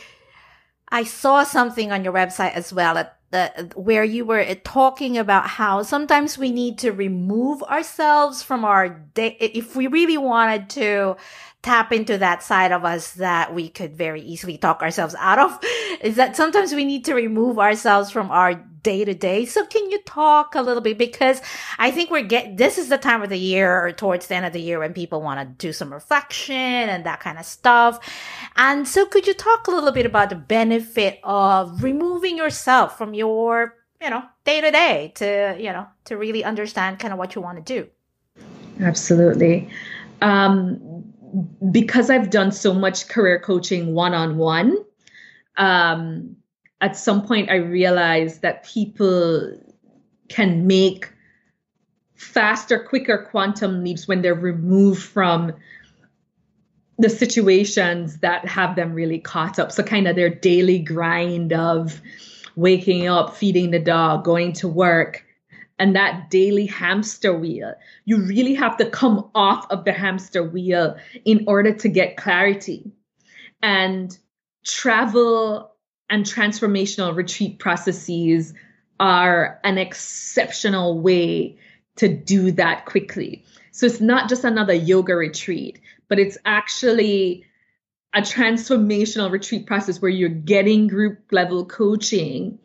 I 0.91 1.05
saw 1.05 1.45
something 1.45 1.93
on 1.93 2.05
your 2.05 2.13
website 2.13 2.53
as 2.53 2.73
well 2.73 2.99
at 2.99 3.17
the, 3.31 3.71
where 3.75 4.05
you 4.05 4.25
were 4.25 4.41
uh, 4.41 4.55
talking 4.65 5.19
about 5.19 5.47
how 5.47 5.83
sometimes 5.83 6.39
we 6.39 6.51
need 6.51 6.79
to 6.79 6.93
remove 6.93 7.63
ourselves 7.63 8.43
from 8.43 8.65
our 8.65 8.89
day. 8.89 9.37
If 9.39 9.77
we 9.77 9.87
really 9.87 10.17
wanted 10.17 10.71
to, 10.71 11.17
tap 11.63 11.93
into 11.93 12.19
that 12.19 12.43
side 12.43 12.73
of 12.73 12.85
us 12.85 13.13
that 13.15 13.55
we 13.55 13.69
could 13.69 13.95
very 13.95 14.23
easily 14.23 14.57
talk 14.57 14.81
ourselves 14.81 15.15
out 15.19 15.39
of 15.39 15.59
is 16.01 16.17
that 16.17 16.37
sometimes 16.37 16.73
we 16.73 16.85
need 16.85 17.05
to 17.05 17.15
remove 17.15 17.59
ourselves 17.59 18.11
from 18.11 18.31
our 18.31 18.55
day 18.89 19.05
to 19.05 19.13
day. 19.13 19.45
So 19.45 19.67
can 19.67 19.91
you 19.91 20.01
talk 20.07 20.55
a 20.55 20.63
little 20.63 20.81
bit? 20.81 20.97
Because 20.97 21.43
I 21.79 21.91
think 21.91 22.11
we're 22.11 22.23
get, 22.23 22.57
this 22.57 22.79
is 22.79 22.89
the 22.89 22.97
time 22.97 23.21
of 23.23 23.29
the 23.29 23.37
year 23.37 23.85
or 23.85 23.93
towards 23.93 24.29
the 24.29 24.35
end 24.35 24.47
of 24.47 24.55
the 24.55 24.63
year 24.63 24.79
when 24.79 24.95
people 24.95 25.21
want 25.21 25.41
to 25.41 25.67
do 25.67 25.75
some 25.75 25.93
reflection 25.93 26.55
and 26.55 27.05
that 27.05 27.21
kind 27.21 27.39
of 27.39 27.45
stuff. 27.45 28.01
And 28.57 28.89
so 28.89 29.05
could 29.05 29.27
you 29.27 29.35
talk 29.35 29.67
a 29.67 29.71
little 29.71 29.93
bit 29.93 30.07
about 30.07 30.31
the 30.31 30.37
benefit 30.37 31.21
of 31.23 31.83
removing 31.83 32.39
yourself 32.39 32.97
from 32.97 33.13
your, 33.13 33.75
you 34.01 34.09
know, 34.09 34.23
day 34.45 34.63
to 34.63 34.71
day 34.71 35.13
to, 35.17 35.55
you 35.59 35.71
know, 35.71 35.87
to 36.07 36.17
really 36.17 36.43
understand 36.43 36.99
kind 36.99 37.13
of 37.13 37.19
what 37.19 37.35
you 37.35 37.43
want 37.43 37.59
to 37.59 37.75
do? 37.75 37.91
Absolutely. 38.81 39.69
Um, 40.23 41.05
because 41.71 42.09
I've 42.09 42.31
done 42.31 42.53
so 42.53 42.73
much 42.73 43.09
career 43.09 43.39
coaching 43.39 43.93
one 43.93 44.15
on 44.15 44.39
one, 44.39 44.79
at 46.81 46.97
some 46.97 47.27
point 47.27 47.51
I 47.51 47.57
realized 47.57 48.43
that 48.43 48.65
people 48.65 49.59
can 50.29 50.67
make 50.67 51.13
faster, 52.15 52.79
quicker 52.79 53.27
quantum 53.31 53.83
leaps 53.85 54.07
when 54.07 54.23
they're 54.23 54.35
removed 54.35 55.03
from 55.03 55.53
the 56.99 57.09
situations 57.09 58.19
that 58.19 58.47
have 58.47 58.75
them 58.75 58.93
really 58.93 59.21
caught 59.21 59.59
up. 59.59 59.71
So, 59.71 59.83
kind 59.83 60.09
of 60.09 60.17
their 60.17 60.35
daily 60.35 60.81
grind 60.81 61.53
of 61.53 62.01
waking 62.57 63.07
up, 63.07 63.37
feeding 63.37 63.71
the 63.71 63.79
dog, 63.79 64.25
going 64.25 64.53
to 64.55 64.69
work, 64.69 65.25
and 65.79 65.95
that 65.95 66.29
daily 66.29 66.67
hamster 66.67 67.37
wheel. 67.37 67.73
You 68.05 68.21
really 68.21 68.55
have 68.55 68.77
to 68.79 68.91
come 68.91 69.31
off 69.35 69.67
of 69.71 69.85
the 69.85 69.93
hamster 69.93 70.43
wheel 70.43 70.97
in 71.25 71.45
order 71.47 71.73
to 71.73 71.89
get 71.89 72.17
clarity. 72.17 72.91
And 73.63 74.17
travel 74.65 75.73
and 76.11 76.25
transformational 76.25 77.15
retreat 77.15 77.59
processes 77.59 78.55
are 79.01 79.61
an 79.65 79.79
exceptional 79.79 81.01
way 81.01 81.59
to 81.97 82.09
do 82.09 82.53
that 82.53 82.87
quickly. 82.87 83.45
So 83.73 83.87
it's 83.87 84.01
not 84.01 84.29
just 84.29 84.45
another 84.45 84.75
yoga 84.75 85.15
retreat, 85.15 85.81
but 86.09 86.19
it's 86.19 86.39
actually 86.45 87.45
a 88.15 88.23
transformational 88.23 89.31
retreat 89.31 89.67
process 89.67 90.01
where 90.01 90.11
you're 90.11 90.29
getting 90.29 90.87
group 90.87 91.19
level 91.31 91.65
coaching, 91.67 92.59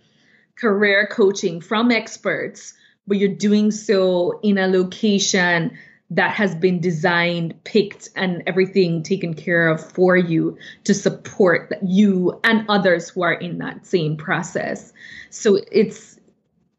career 0.55 1.07
coaching 1.11 1.61
from 1.61 1.91
experts 1.91 2.73
but 3.07 3.17
you're 3.17 3.29
doing 3.29 3.71
so 3.71 4.39
in 4.43 4.57
a 4.57 4.67
location 4.67 5.77
that 6.15 6.31
has 6.31 6.53
been 6.55 6.79
designed, 6.79 7.63
picked, 7.63 8.09
and 8.15 8.43
everything 8.45 9.01
taken 9.01 9.33
care 9.33 9.67
of 9.67 9.83
for 9.91 10.15
you 10.15 10.57
to 10.83 10.93
support 10.93 11.73
you 11.83 12.39
and 12.43 12.65
others 12.69 13.09
who 13.09 13.23
are 13.23 13.33
in 13.33 13.57
that 13.57 13.85
same 13.85 14.15
process. 14.15 14.93
So 15.29 15.59
it's 15.71 16.19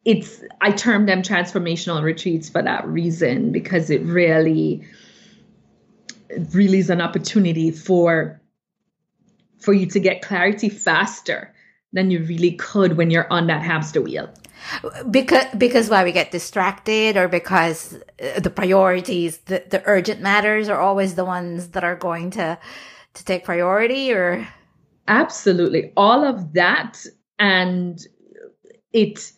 it's 0.05 0.43
I 0.61 0.71
term 0.71 1.07
them 1.07 1.23
transformational 1.23 2.03
retreats 2.03 2.49
for 2.49 2.63
that 2.63 2.87
reason 2.87 3.53
because 3.53 3.91
it 3.91 4.03
really 4.03 4.87
really 6.51 6.79
is 6.79 6.91
an 6.91 7.01
opportunity 7.01 7.71
for 7.71 8.41
for 9.59 9.73
you 9.73 9.87
to 9.87 10.01
get 10.01 10.23
clarity 10.23 10.69
faster 10.69 11.55
than 11.95 12.11
you 12.11 12.23
really 12.25 12.53
could 12.53 12.97
when 12.97 13.11
you're 13.11 13.33
on 13.33 13.47
that 13.47 13.63
hamster 13.63 14.03
wheel. 14.03 14.29
Because 15.11 15.47
because 15.57 15.89
why 15.89 16.05
we 16.05 16.13
get 16.13 16.31
distracted 16.31 17.17
or 17.17 17.29
because 17.29 17.95
uh, 18.23 18.41
the 18.41 18.51
priorities 18.51 19.39
the, 19.39 19.63
the 19.69 19.83
urgent 19.87 20.21
matters 20.21 20.69
are 20.69 20.81
always 20.81 21.15
the 21.15 21.25
ones 21.25 21.69
that 21.69 21.85
are 21.85 21.97
going 21.97 22.31
to 22.33 22.59
to 23.15 23.25
take 23.25 23.45
priority 23.45 24.13
or? 24.13 24.47
Absolutely. 25.07 25.93
All 25.97 26.25
of 26.25 26.55
that 26.55 27.05
and 27.39 28.01
it 28.93 29.33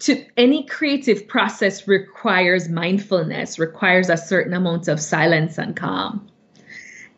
to 0.00 0.24
any 0.36 0.66
creative 0.66 1.28
process 1.28 1.86
requires 1.86 2.68
mindfulness 2.68 3.58
requires 3.58 4.08
a 4.08 4.16
certain 4.16 4.54
amount 4.54 4.88
of 4.88 5.00
silence 5.00 5.58
and 5.58 5.76
calm 5.76 6.26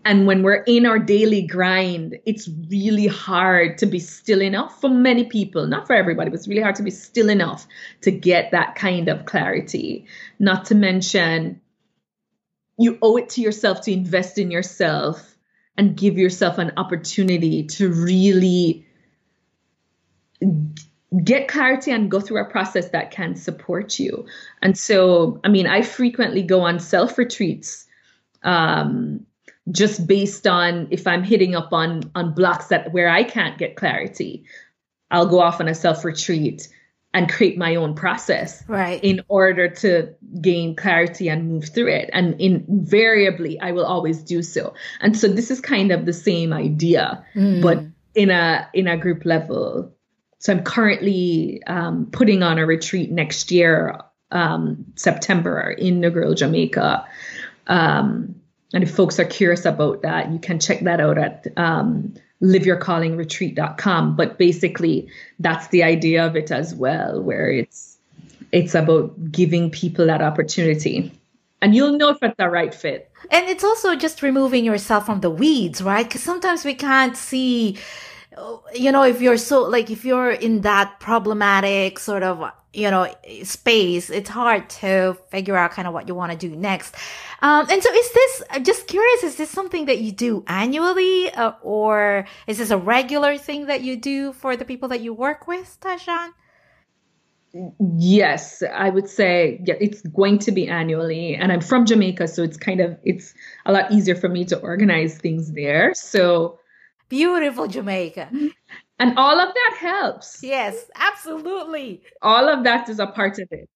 and 0.06 0.24
when 0.24 0.44
we're 0.44 0.62
in 0.68 0.86
our 0.86 1.00
daily 1.00 1.42
grind, 1.42 2.16
it's 2.26 2.48
really 2.70 3.08
hard 3.08 3.76
to 3.78 3.86
be 3.86 3.98
still 3.98 4.40
enough 4.40 4.80
for 4.80 4.88
many 4.88 5.24
people, 5.24 5.66
not 5.66 5.88
for 5.88 5.94
everybody, 5.94 6.30
but 6.30 6.36
it's 6.36 6.46
really 6.46 6.62
hard 6.62 6.76
to 6.76 6.84
be 6.84 6.92
still 6.92 7.28
enough 7.28 7.66
to 8.02 8.12
get 8.12 8.52
that 8.52 8.76
kind 8.76 9.08
of 9.08 9.24
clarity. 9.24 10.06
Not 10.38 10.66
to 10.66 10.76
mention, 10.76 11.60
you 12.78 12.98
owe 13.02 13.16
it 13.16 13.30
to 13.30 13.40
yourself 13.40 13.80
to 13.82 13.92
invest 13.92 14.38
in 14.38 14.52
yourself 14.52 15.36
and 15.76 15.96
give 15.96 16.16
yourself 16.16 16.58
an 16.58 16.70
opportunity 16.76 17.64
to 17.64 17.92
really 17.92 18.86
get 21.24 21.48
clarity 21.48 21.90
and 21.90 22.12
go 22.12 22.20
through 22.20 22.42
a 22.42 22.48
process 22.48 22.90
that 22.90 23.10
can 23.10 23.34
support 23.34 23.98
you. 23.98 24.24
And 24.62 24.78
so, 24.78 25.40
I 25.42 25.48
mean, 25.48 25.66
I 25.66 25.82
frequently 25.82 26.44
go 26.44 26.60
on 26.60 26.78
self 26.78 27.18
retreats. 27.18 27.86
Um, 28.44 29.26
just 29.70 30.07
based 30.07 30.46
on 30.46 30.88
if 30.90 31.07
I'm 31.07 31.22
hitting 31.22 31.55
up 31.55 31.72
on 31.72 32.11
on 32.14 32.35
blocks 32.35 32.66
that 32.68 32.92
where 32.92 33.09
I 33.09 33.24
can't 33.24 33.59
get 33.59 33.76
clarity, 33.76 34.44
I'll 35.11 35.26
go 35.26 35.40
off 35.40 35.61
on 35.61 35.68
a 35.68 35.74
self 35.74 36.05
retreat 36.05 36.68
and 37.16 37.33
create 37.33 37.57
my 37.57 37.74
own 37.76 37.94
process 37.94 38.62
right. 38.68 39.02
in 39.02 39.22
order 39.29 39.68
to 39.68 40.14
gain 40.40 40.76
clarity 40.76 41.29
and 41.29 41.48
move 41.48 41.64
through 41.70 41.88
it. 41.88 42.11
And 42.12 42.38
invariably 42.40 43.59
i 43.61 43.72
will 43.72 43.87
always 43.87 44.22
do 44.22 44.42
so. 44.42 44.74
And 45.00 45.16
so 45.16 45.26
this 45.26 45.50
is 45.50 45.61
kind 45.61 45.92
of 45.92 46.05
the 46.05 46.12
same 46.12 46.52
idea 46.52 47.24
mm. 47.35 47.62
but 47.62 47.83
in 48.14 48.31
a 48.31 48.68
in 48.74 48.87
a 48.87 48.96
group 48.96 49.24
level. 49.24 49.92
So 50.38 50.52
i'm 50.52 50.62
currently 50.62 51.62
um, 51.66 52.07
putting 52.12 52.42
on 52.42 52.59
a 52.59 52.66
retreat 52.66 53.11
next 53.11 53.50
year 53.50 53.98
um, 54.31 54.85
september 54.94 55.70
in 55.70 56.00
negril 56.00 56.37
jamaica. 56.37 57.07
Um, 57.66 58.36
and 58.72 58.83
if 58.83 58.94
folks 58.94 59.18
are 59.18 59.24
curious 59.24 59.64
about 59.64 60.02
that, 60.02 60.31
you 60.33 60.38
can 60.38 60.59
check 60.59 60.81
that 60.81 61.00
out 61.00 61.18
at 61.18 61.46
um, 61.57 62.14
liveyourcallingretreat.com. 62.42 64.16
But 64.16 64.38
basically, 64.38 65.09
that's 65.38 65.68
the 65.68 65.83
idea 65.83 66.26
of 66.26 66.37
it 66.37 66.50
as 66.50 66.74
well, 66.74 67.22
where 67.22 67.50
it's 67.50 67.96
it's 68.52 68.74
about 68.74 69.33
giving 69.33 69.70
people 69.70 70.07
that 70.07 70.22
opportunity. 70.22 71.12
And 71.62 71.74
you'll 71.74 71.96
know 71.96 72.11
if 72.11 72.18
it's 72.22 72.37
the 72.37 72.48
right 72.48 72.74
fit. 72.74 73.11
And 73.31 73.48
it's 73.48 73.64
also 73.64 73.96
just 73.96 74.22
removing 74.22 74.64
yourself 74.64 75.07
from 75.07 75.20
the 75.20 75.31
weeds, 75.31 75.83
right? 75.83 76.07
Because 76.07 76.22
sometimes 76.22 76.64
we 76.64 76.74
can't 76.74 77.16
see, 77.16 77.79
you 78.74 78.92
know, 78.92 79.02
if 79.02 79.20
you're 79.20 79.38
so, 79.38 79.62
like, 79.62 79.90
if 79.90 80.05
you're 80.05 80.31
in 80.31 80.61
that 80.61 81.00
problematic 81.00 81.98
sort 81.98 82.22
of 82.22 82.50
you 82.76 82.90
know, 82.90 83.12
space, 83.42 84.10
it's 84.10 84.28
hard 84.28 84.68
to 84.68 85.16
figure 85.30 85.56
out 85.56 85.70
kind 85.70 85.88
of 85.88 85.94
what 85.94 86.08
you 86.08 86.14
want 86.14 86.32
to 86.32 86.38
do 86.38 86.54
next. 86.54 86.94
Um, 87.40 87.66
and 87.70 87.82
so 87.82 87.92
is 87.92 88.12
this, 88.12 88.42
I'm 88.50 88.64
just 88.64 88.86
curious, 88.86 89.22
is 89.22 89.36
this 89.36 89.50
something 89.50 89.86
that 89.86 89.98
you 89.98 90.12
do 90.12 90.44
annually 90.46 91.30
uh, 91.32 91.52
or 91.62 92.26
is 92.46 92.58
this 92.58 92.70
a 92.70 92.76
regular 92.78 93.38
thing 93.38 93.66
that 93.66 93.82
you 93.82 93.96
do 93.96 94.32
for 94.32 94.56
the 94.56 94.64
people 94.64 94.90
that 94.90 95.00
you 95.00 95.14
work 95.14 95.46
with, 95.46 95.78
Tajan? 95.80 96.32
Yes, 97.78 98.62
I 98.62 98.90
would 98.90 99.08
say 99.08 99.60
yeah, 99.64 99.76
it's 99.80 100.02
going 100.02 100.38
to 100.40 100.52
be 100.52 100.68
annually. 100.68 101.34
And 101.34 101.50
I'm 101.50 101.62
from 101.62 101.86
Jamaica, 101.86 102.28
so 102.28 102.42
it's 102.42 102.58
kind 102.58 102.80
of 102.80 102.98
it's 103.02 103.32
a 103.64 103.72
lot 103.72 103.90
easier 103.90 104.14
for 104.14 104.28
me 104.28 104.44
to 104.46 104.58
organize 104.58 105.16
things 105.16 105.52
there. 105.52 105.94
So 105.94 106.58
beautiful 107.08 107.66
Jamaica. 107.66 108.28
And 108.98 109.18
all 109.18 109.38
of 109.38 109.52
that 109.52 109.76
helps. 109.78 110.42
Yes, 110.42 110.90
absolutely. 110.94 112.02
All 112.22 112.48
of 112.48 112.64
that 112.64 112.88
is 112.88 112.98
a 112.98 113.06
part 113.06 113.38
of 113.38 113.48
it. 113.50 113.68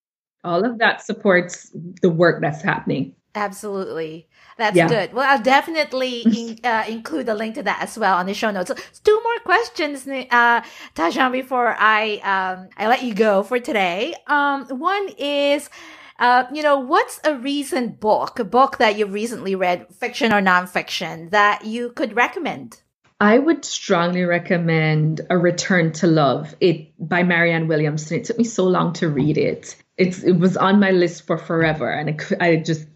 All 0.44 0.64
of 0.64 0.78
that 0.78 1.02
supports 1.02 1.70
the 2.00 2.08
work 2.08 2.40
that's 2.40 2.62
happening. 2.62 3.14
Absolutely. 3.34 4.28
That's 4.56 4.76
yeah. 4.76 4.88
good. 4.88 5.12
Well, 5.12 5.28
I'll 5.28 5.42
definitely 5.42 6.22
in, 6.22 6.58
uh, 6.64 6.84
include 6.88 7.28
a 7.28 7.34
link 7.34 7.54
to 7.56 7.62
that 7.62 7.82
as 7.82 7.98
well 7.98 8.16
on 8.16 8.26
the 8.26 8.34
show 8.34 8.50
notes. 8.50 8.68
So, 8.68 8.74
two 9.04 9.20
more 9.22 9.38
questions, 9.44 10.06
uh, 10.06 10.62
Tajan, 10.94 11.32
before 11.32 11.76
I, 11.78 12.16
um, 12.16 12.68
I 12.76 12.88
let 12.88 13.02
you 13.02 13.14
go 13.14 13.42
for 13.42 13.60
today. 13.60 14.14
Um, 14.26 14.66
one 14.66 15.10
is, 15.16 15.70
uh, 16.18 16.44
you 16.52 16.62
know, 16.62 16.78
what's 16.78 17.20
a 17.24 17.36
recent 17.36 18.00
book, 18.00 18.38
a 18.38 18.44
book 18.44 18.78
that 18.78 18.98
you've 18.98 19.12
recently 19.12 19.54
read, 19.54 19.86
fiction 19.94 20.32
or 20.32 20.40
nonfiction, 20.40 21.30
that 21.30 21.64
you 21.64 21.90
could 21.90 22.16
recommend? 22.16 22.80
I 23.20 23.38
would 23.38 23.66
strongly 23.66 24.24
recommend 24.24 25.20
A 25.28 25.36
Return 25.36 25.92
to 25.92 26.06
Love 26.06 26.54
it 26.58 26.90
by 26.98 27.22
Marianne 27.22 27.68
Williamson. 27.68 28.18
It 28.18 28.24
took 28.24 28.38
me 28.38 28.44
so 28.44 28.64
long 28.64 28.94
to 28.94 29.10
read 29.10 29.36
it. 29.36 29.76
It's 29.98 30.22
it 30.22 30.32
was 30.32 30.56
on 30.56 30.80
my 30.80 30.92
list 30.92 31.26
for 31.26 31.36
forever 31.36 31.90
and 31.90 32.08
it, 32.08 32.32
I 32.40 32.56
just 32.56 32.86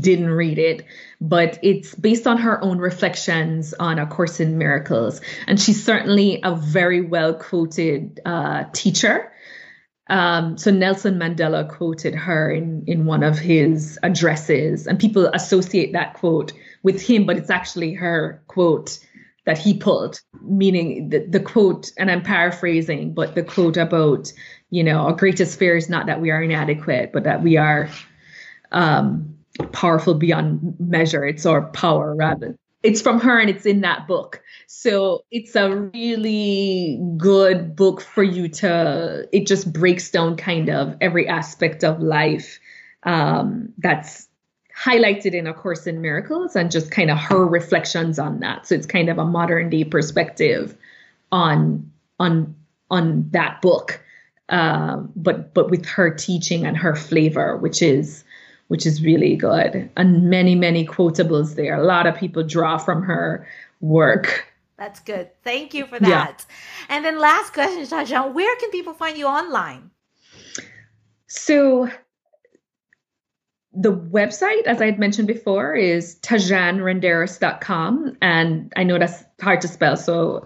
didn't 0.00 0.30
read 0.30 0.58
it, 0.58 0.84
but 1.20 1.58
it's 1.62 1.94
based 1.96 2.28
on 2.28 2.38
her 2.38 2.62
own 2.62 2.78
reflections 2.78 3.74
on 3.74 3.98
A 3.98 4.06
Course 4.06 4.38
in 4.38 4.56
Miracles. 4.56 5.20
And 5.48 5.60
she's 5.60 5.82
certainly 5.82 6.40
a 6.44 6.54
very 6.54 7.00
well 7.00 7.34
quoted 7.34 8.20
uh, 8.24 8.64
teacher. 8.72 9.32
Um, 10.08 10.58
so 10.58 10.70
Nelson 10.70 11.18
Mandela 11.18 11.68
quoted 11.68 12.14
her 12.14 12.50
in, 12.50 12.84
in 12.86 13.06
one 13.06 13.22
of 13.22 13.38
his 13.38 13.98
addresses, 14.02 14.86
and 14.86 14.98
people 14.98 15.26
associate 15.26 15.94
that 15.94 16.14
quote 16.14 16.52
with 16.82 17.00
him, 17.00 17.24
but 17.24 17.36
it's 17.36 17.50
actually 17.50 17.94
her 17.94 18.42
quote 18.46 18.98
that 19.44 19.58
he 19.58 19.74
pulled, 19.74 20.20
meaning 20.42 21.08
the, 21.08 21.26
the 21.26 21.40
quote, 21.40 21.90
and 21.98 22.10
I'm 22.10 22.22
paraphrasing, 22.22 23.12
but 23.12 23.34
the 23.34 23.42
quote 23.42 23.76
about, 23.76 24.32
you 24.70 24.84
know, 24.84 24.98
our 24.98 25.12
greatest 25.12 25.58
fear 25.58 25.76
is 25.76 25.88
not 25.88 26.06
that 26.06 26.20
we 26.20 26.30
are 26.30 26.42
inadequate, 26.42 27.12
but 27.12 27.24
that 27.24 27.42
we 27.42 27.56
are 27.56 27.90
um, 28.70 29.36
powerful 29.72 30.14
beyond 30.14 30.76
measure. 30.78 31.24
It's 31.24 31.44
our 31.44 31.62
power 31.72 32.14
rather. 32.14 32.56
It's 32.82 33.00
from 33.00 33.20
her 33.20 33.38
and 33.38 33.48
it's 33.48 33.66
in 33.66 33.80
that 33.82 34.08
book. 34.08 34.42
So 34.66 35.24
it's 35.30 35.54
a 35.54 35.70
really 35.70 37.00
good 37.16 37.76
book 37.76 38.00
for 38.00 38.24
you 38.24 38.48
to, 38.48 39.28
it 39.32 39.46
just 39.46 39.72
breaks 39.72 40.10
down 40.10 40.36
kind 40.36 40.68
of 40.68 40.96
every 41.00 41.28
aspect 41.28 41.84
of 41.84 42.00
life 42.00 42.58
um, 43.04 43.72
that's 43.78 44.28
highlighted 44.82 45.32
in 45.32 45.46
A 45.46 45.54
Course 45.54 45.86
in 45.86 46.00
Miracles 46.00 46.56
and 46.56 46.70
just 46.70 46.90
kind 46.90 47.10
of 47.10 47.18
her 47.18 47.46
reflections 47.46 48.18
on 48.18 48.40
that. 48.40 48.66
So 48.66 48.74
it's 48.74 48.86
kind 48.86 49.08
of 49.08 49.18
a 49.18 49.24
modern 49.24 49.70
day 49.70 49.84
perspective 49.84 50.76
on 51.30 51.90
on 52.18 52.54
on 52.90 53.28
that 53.30 53.62
book, 53.62 54.00
uh, 54.48 54.96
but 55.16 55.54
but 55.54 55.70
with 55.70 55.86
her 55.86 56.10
teaching 56.10 56.66
and 56.66 56.76
her 56.76 56.96
flavor, 56.96 57.56
which 57.56 57.80
is 57.80 58.24
which 58.68 58.86
is 58.86 59.02
really 59.02 59.36
good, 59.36 59.88
and 59.96 60.28
many 60.28 60.54
many 60.54 60.86
quotables 60.86 61.54
there. 61.54 61.80
A 61.80 61.84
lot 61.84 62.06
of 62.06 62.16
people 62.16 62.42
draw 62.42 62.78
from 62.78 63.02
her 63.02 63.46
work. 63.80 64.46
That's 64.78 64.98
good. 65.00 65.30
Thank 65.44 65.74
you 65.74 65.86
for 65.86 66.00
that. 66.00 66.44
Yeah. 66.48 66.54
And 66.88 67.04
then 67.04 67.20
last 67.20 67.52
question, 67.52 67.82
Tajan, 67.84 68.32
where 68.32 68.56
can 68.56 68.70
people 68.70 68.94
find 68.94 69.16
you 69.16 69.26
online? 69.26 69.90
So 71.28 71.88
the 73.74 73.92
website, 73.92 74.66
as 74.66 74.80
I 74.80 74.86
had 74.86 74.98
mentioned 74.98 75.28
before, 75.28 75.74
is 75.74 76.16
tajanrenderos.com. 76.16 78.16
And 78.20 78.72
I 78.76 78.84
know 78.84 78.98
that's 78.98 79.24
hard 79.40 79.62
to 79.62 79.68
spell, 79.68 79.96
so 79.96 80.44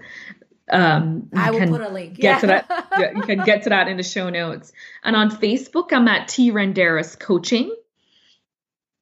um, 0.69 1.29
I 1.35 1.51
will 1.51 1.67
put 1.67 1.81
a 1.81 1.89
link. 1.89 2.15
Get 2.15 2.23
yeah. 2.23 2.39
to 2.39 2.47
that. 2.47 3.13
you 3.15 3.21
can 3.21 3.43
get 3.43 3.63
to 3.63 3.69
that 3.69 3.87
in 3.87 3.97
the 3.97 4.03
show 4.03 4.29
notes. 4.29 4.71
And 5.03 5.15
on 5.15 5.31
Facebook, 5.31 5.91
I'm 5.91 6.07
at 6.07 6.27
T 6.27 6.51
Renderos 6.51 7.19
Coaching. 7.19 7.75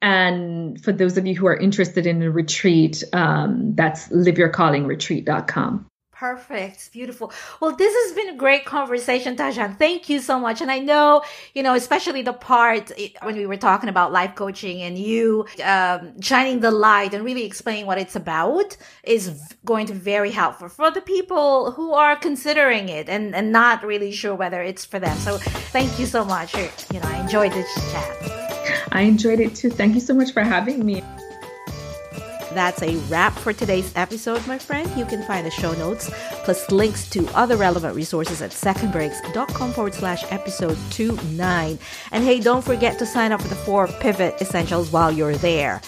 And 0.02 0.84
for 0.84 0.92
those 0.92 1.18
of 1.18 1.26
you 1.26 1.36
who 1.36 1.48
are 1.48 1.58
interested 1.58 2.06
in 2.06 2.22
a 2.22 2.30
retreat, 2.30 3.04
um, 3.14 3.76
that's 3.76 4.10
liveyourcallingretreat.com. 4.10 5.88
Perfect. 6.18 6.94
Beautiful. 6.94 7.34
Well, 7.60 7.76
this 7.76 7.94
has 7.94 8.16
been 8.16 8.34
a 8.34 8.38
great 8.38 8.64
conversation, 8.64 9.36
Tajan. 9.36 9.78
Thank 9.78 10.08
you 10.08 10.22
so 10.22 10.40
much. 10.40 10.62
And 10.62 10.72
I 10.72 10.80
know, 10.80 11.24
you 11.54 11.62
know, 11.62 11.74
especially 11.74 12.22
the 12.22 12.32
part 12.32 12.90
when 13.22 13.36
we 13.36 13.46
were 13.46 13.58
talking 13.58 13.90
about 13.90 14.14
life 14.14 14.34
coaching 14.34 14.82
and 14.82 14.98
you 14.98 15.46
um, 15.62 16.22
shining 16.22 16.62
the 16.62 16.72
light 16.72 17.14
and 17.14 17.26
really 17.26 17.44
explaining 17.44 17.86
what 17.86 17.98
it's 17.98 18.16
about 18.16 18.78
is 19.04 19.54
going 19.66 19.88
to 19.88 19.94
be 19.94 20.00
very 20.00 20.32
helpful 20.32 20.70
for 20.70 20.90
the 20.90 21.02
people 21.02 21.72
who 21.72 21.92
are 21.92 22.16
considering 22.16 22.88
it 22.88 23.10
and, 23.10 23.36
and 23.36 23.52
not 23.52 23.84
really 23.84 24.14
sure 24.14 24.36
whether 24.36 24.64
it's 24.64 24.86
for 24.86 25.00
them. 25.00 25.18
So 25.18 25.38
thank 25.38 26.00
you 26.00 26.06
so 26.06 26.24
much. 26.24 26.56
You 26.56 27.02
know, 27.02 27.10
I 27.10 27.20
enjoyed 27.20 27.52
this 27.52 27.92
chat. 27.92 28.88
I 28.94 29.02
enjoyed 29.02 29.42
it 29.42 29.54
too. 29.54 29.70
Thank 29.70 29.96
you 29.96 30.02
so 30.02 30.14
much 30.14 30.32
for 30.32 30.44
having 30.44 30.86
me. 30.86 31.04
That's 32.56 32.82
a 32.82 32.96
wrap 33.10 33.34
for 33.34 33.52
today's 33.52 33.92
episode, 33.98 34.48
my 34.48 34.58
friend. 34.58 34.90
You 34.98 35.04
can 35.04 35.22
find 35.24 35.46
the 35.46 35.52
show 35.52 35.74
notes 35.74 36.10
plus 36.46 36.72
links 36.72 37.10
to 37.10 37.28
other 37.36 37.58
relevant 37.58 37.94
resources 37.94 38.42
at 38.42 38.52
secondbreaks.com 38.52 39.74
forward 39.74 39.94
slash 39.94 40.24
episode 40.32 40.78
29. 40.92 41.78
And 42.14 42.24
hey, 42.24 42.40
don't 42.40 42.64
forget 42.64 42.98
to 43.00 43.06
sign 43.06 43.34
up 43.34 43.42
for 43.42 43.50
the 43.50 43.56
four 43.56 43.88
pivot 43.88 44.42
essentials 44.42 44.90
while 44.90 45.12
you're 45.12 45.36
there. 45.36 45.82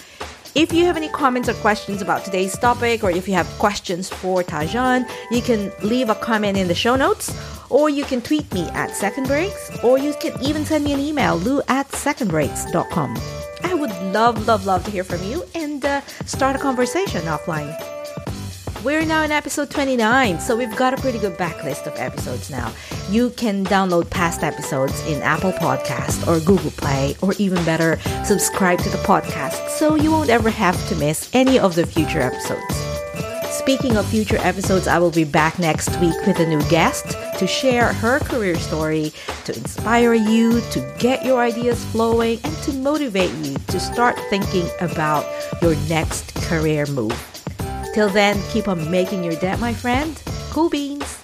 If 0.54 0.74
you 0.74 0.84
have 0.84 0.98
any 0.98 1.08
comments 1.08 1.48
or 1.48 1.54
questions 1.54 2.02
about 2.02 2.26
today's 2.26 2.58
topic, 2.58 3.02
or 3.02 3.10
if 3.10 3.26
you 3.26 3.32
have 3.32 3.46
questions 3.58 4.10
for 4.10 4.42
Tajan, 4.42 5.08
you 5.30 5.40
can 5.40 5.72
leave 5.82 6.10
a 6.10 6.14
comment 6.16 6.58
in 6.58 6.68
the 6.68 6.74
show 6.74 6.96
notes, 6.96 7.34
or 7.70 7.88
you 7.88 8.04
can 8.04 8.20
tweet 8.20 8.52
me 8.52 8.68
at 8.70 8.94
Second 8.94 9.26
Breaks, 9.26 9.70
or 9.82 9.98
you 9.98 10.12
can 10.20 10.38
even 10.42 10.66
send 10.66 10.84
me 10.84 10.92
an 10.92 11.00
email, 11.00 11.36
lou 11.36 11.62
at 11.68 11.88
secondbreaks.com. 11.88 13.37
I 13.62 13.74
would 13.74 13.90
love, 14.12 14.46
love, 14.46 14.66
love 14.66 14.84
to 14.84 14.90
hear 14.90 15.04
from 15.04 15.22
you 15.22 15.44
and 15.54 15.84
uh, 15.84 16.00
start 16.26 16.56
a 16.56 16.58
conversation 16.58 17.22
offline. 17.22 17.74
We're 18.84 19.04
now 19.04 19.24
in 19.24 19.32
episode 19.32 19.70
29, 19.70 20.38
so 20.38 20.56
we've 20.56 20.74
got 20.76 20.94
a 20.94 20.96
pretty 20.98 21.18
good 21.18 21.36
backlist 21.36 21.86
of 21.86 21.94
episodes 21.96 22.48
now. 22.48 22.72
You 23.10 23.30
can 23.30 23.64
download 23.64 24.08
past 24.08 24.44
episodes 24.44 25.00
in 25.06 25.20
Apple 25.22 25.52
Podcast 25.52 26.26
or 26.28 26.38
Google 26.44 26.70
Play, 26.70 27.16
or 27.20 27.34
even 27.38 27.62
better, 27.64 27.98
subscribe 28.24 28.78
to 28.78 28.88
the 28.88 28.98
podcast 28.98 29.68
so 29.70 29.96
you 29.96 30.12
won't 30.12 30.30
ever 30.30 30.48
have 30.48 30.88
to 30.88 30.94
miss 30.94 31.28
any 31.34 31.58
of 31.58 31.74
the 31.74 31.86
future 31.86 32.20
episodes. 32.20 32.87
Speaking 33.68 33.98
of 33.98 34.06
future 34.06 34.38
episodes, 34.38 34.88
I 34.88 34.98
will 34.98 35.10
be 35.10 35.24
back 35.24 35.58
next 35.58 35.94
week 36.00 36.14
with 36.26 36.40
a 36.40 36.46
new 36.46 36.62
guest 36.70 37.04
to 37.38 37.46
share 37.46 37.92
her 37.92 38.18
career 38.20 38.56
story, 38.56 39.12
to 39.44 39.54
inspire 39.54 40.14
you, 40.14 40.62
to 40.70 40.94
get 40.98 41.22
your 41.22 41.42
ideas 41.42 41.84
flowing, 41.84 42.40
and 42.44 42.56
to 42.62 42.72
motivate 42.72 43.30
you 43.44 43.58
to 43.66 43.78
start 43.78 44.18
thinking 44.30 44.66
about 44.80 45.26
your 45.60 45.76
next 45.86 46.34
career 46.46 46.86
move. 46.86 47.12
Till 47.92 48.08
then, 48.08 48.40
keep 48.52 48.68
on 48.68 48.90
making 48.90 49.22
your 49.22 49.36
dent, 49.36 49.60
my 49.60 49.74
friend. 49.74 50.18
Cool 50.48 50.70
beans. 50.70 51.18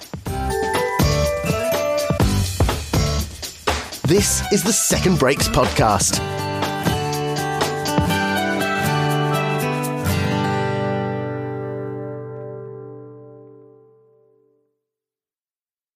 This 4.03 4.43
is 4.53 4.63
the 4.63 4.73
Second 4.75 5.19
Breaks 5.19 5.49
Podcast 5.49 6.34